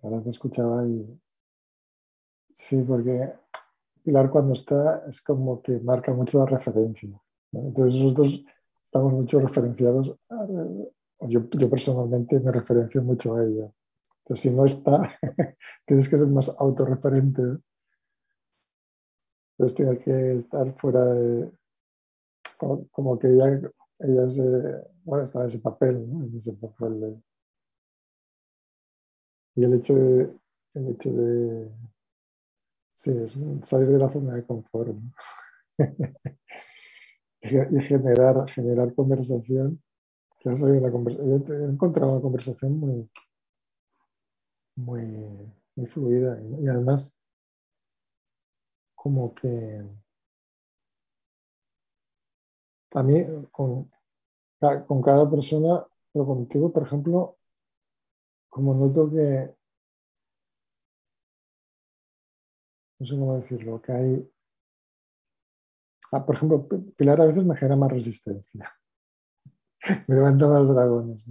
[0.00, 1.20] Ahora te escuchaba y
[2.52, 3.32] sí, porque
[4.04, 7.08] Pilar cuando está es como que marca mucho la referencia.
[7.50, 7.60] ¿no?
[7.60, 8.44] Entonces nosotros
[8.84, 10.46] estamos mucho referenciados, a-
[11.26, 13.72] yo, yo personalmente me referencio mucho a ella.
[14.18, 15.18] Entonces si no está,
[15.86, 17.42] tienes que ser más autorreferente.
[19.58, 21.50] Entonces tiene que estar fuera de,
[22.92, 23.60] como, que ella,
[24.00, 26.24] ella es, eh, bueno, está en ese papel, ¿no?
[26.24, 27.22] En ese papel de-
[29.56, 30.30] y el hecho de,
[30.74, 31.70] el hecho de
[32.94, 33.36] Sí, es
[33.68, 35.12] salir de la zona de confort ¿no?
[37.42, 39.80] y ge- y generar, generar conversación.
[40.44, 43.10] Yo he encontrado una conversación muy,
[44.76, 47.18] muy, muy fluida y además
[49.04, 49.82] como que
[52.94, 53.14] a mí
[53.52, 53.90] con,
[54.86, 57.36] con cada persona, pero contigo, por ejemplo,
[58.48, 59.54] como noto que,
[62.98, 64.30] no sé cómo decirlo, que hay,
[66.12, 66.66] ah, por ejemplo,
[66.96, 68.72] Pilar a veces me genera más resistencia,
[70.08, 71.26] me levanta más dragones.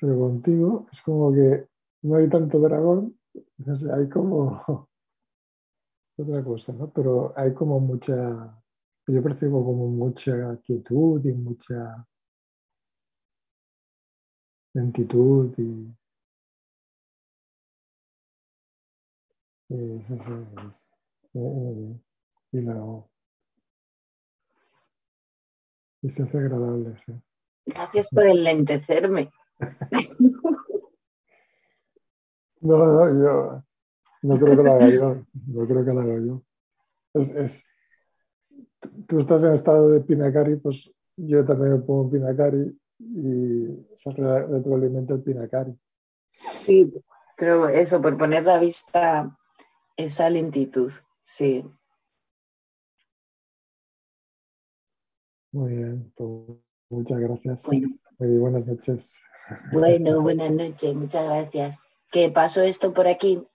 [0.00, 1.66] Pero contigo es como que
[2.02, 3.18] no hay tanto dragón,
[3.94, 4.58] hay como
[6.18, 6.90] otra cosa, ¿no?
[6.92, 8.14] Pero hay como mucha,
[9.06, 12.06] yo percibo como mucha quietud y mucha
[14.74, 15.94] lentitud y,
[19.68, 20.32] y, sí, sí,
[20.68, 20.90] es-
[21.34, 22.00] eh,
[22.52, 23.10] y lo-
[26.02, 27.12] y se hace agradable, sí.
[27.66, 29.30] Gracias por enlentecerme.
[32.60, 33.62] No, no, yo
[34.22, 36.42] no creo que lo haga yo, no creo que lo haga yo.
[37.14, 37.66] Es, es-
[39.06, 44.46] tú- estás en estado de pinacari, pues yo también me pongo pinacari y se re-
[44.46, 45.78] retroalimenta el pinacari.
[46.32, 46.92] Sí,
[47.36, 49.36] pero eso, por poner la vista,
[49.96, 51.64] esa lentitud, sí.
[55.52, 56.30] Muy bien, pues
[56.90, 57.88] muchas gracias Bueno,
[58.20, 59.16] y buenas noches.
[59.72, 61.78] bueno, buenas noches, muchas gracias
[62.10, 63.46] que pasó esto por aquí.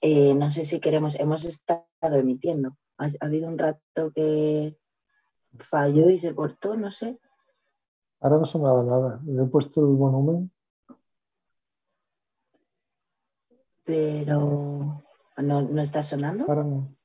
[0.00, 2.76] Eh, no sé si queremos, hemos estado emitiendo.
[2.98, 4.78] Ha, habido un rato que
[5.58, 7.18] falló y se cortó, no sé.
[8.20, 9.20] Ahora no sonaba nada.
[9.26, 10.50] Le he puesto el volumen.
[13.84, 15.04] Pero
[15.36, 16.46] no, no está sonando.
[16.48, 16.96] Ahora no.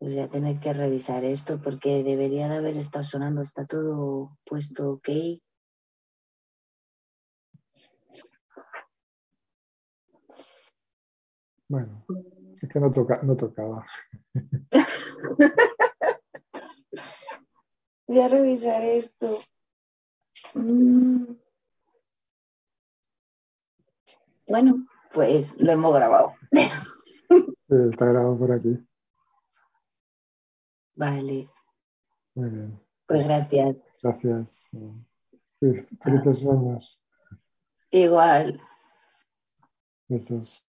[0.00, 3.42] Voy a tener que revisar esto porque debería de haber estado sonando.
[3.42, 5.08] Está todo puesto ok.
[11.70, 12.04] Bueno,
[12.60, 13.86] es que no, toca, no tocaba.
[18.08, 19.38] Voy a revisar esto.
[20.54, 21.34] Mm.
[24.48, 26.34] Bueno, pues lo hemos grabado.
[26.50, 26.66] Sí,
[27.88, 28.84] está grabado por aquí.
[30.96, 31.48] Vale.
[32.34, 32.80] Muy bien.
[33.06, 33.84] Pues gracias.
[34.02, 34.70] Gracias.
[35.60, 36.32] Felices ah.
[36.32, 37.00] sueños.
[37.92, 38.60] Igual.
[40.08, 40.66] Besos.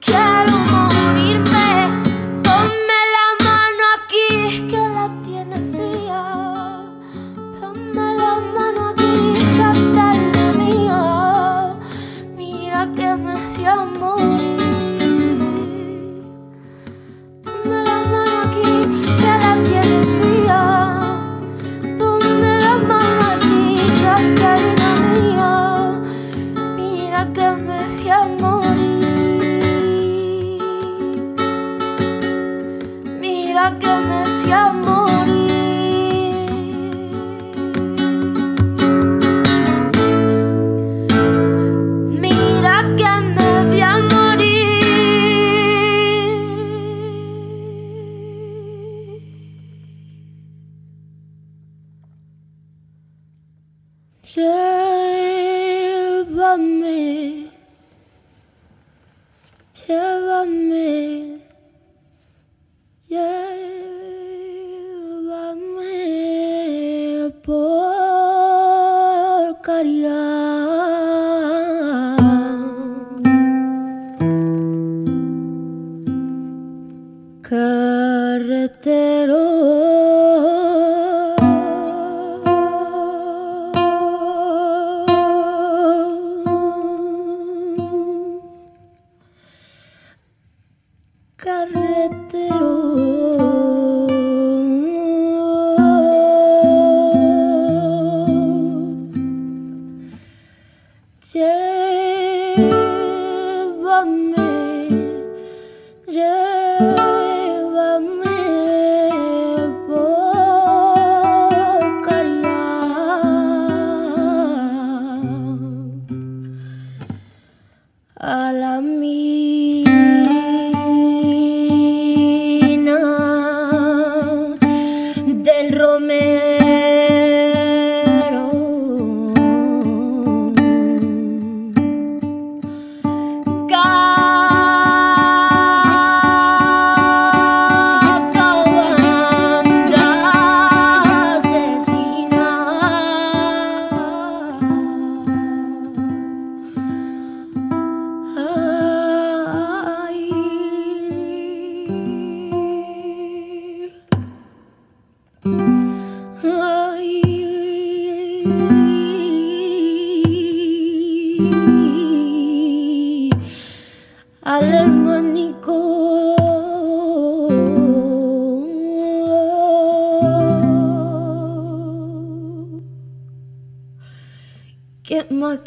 [0.00, 0.57] Quiero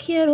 [0.03, 0.25] ¿Qué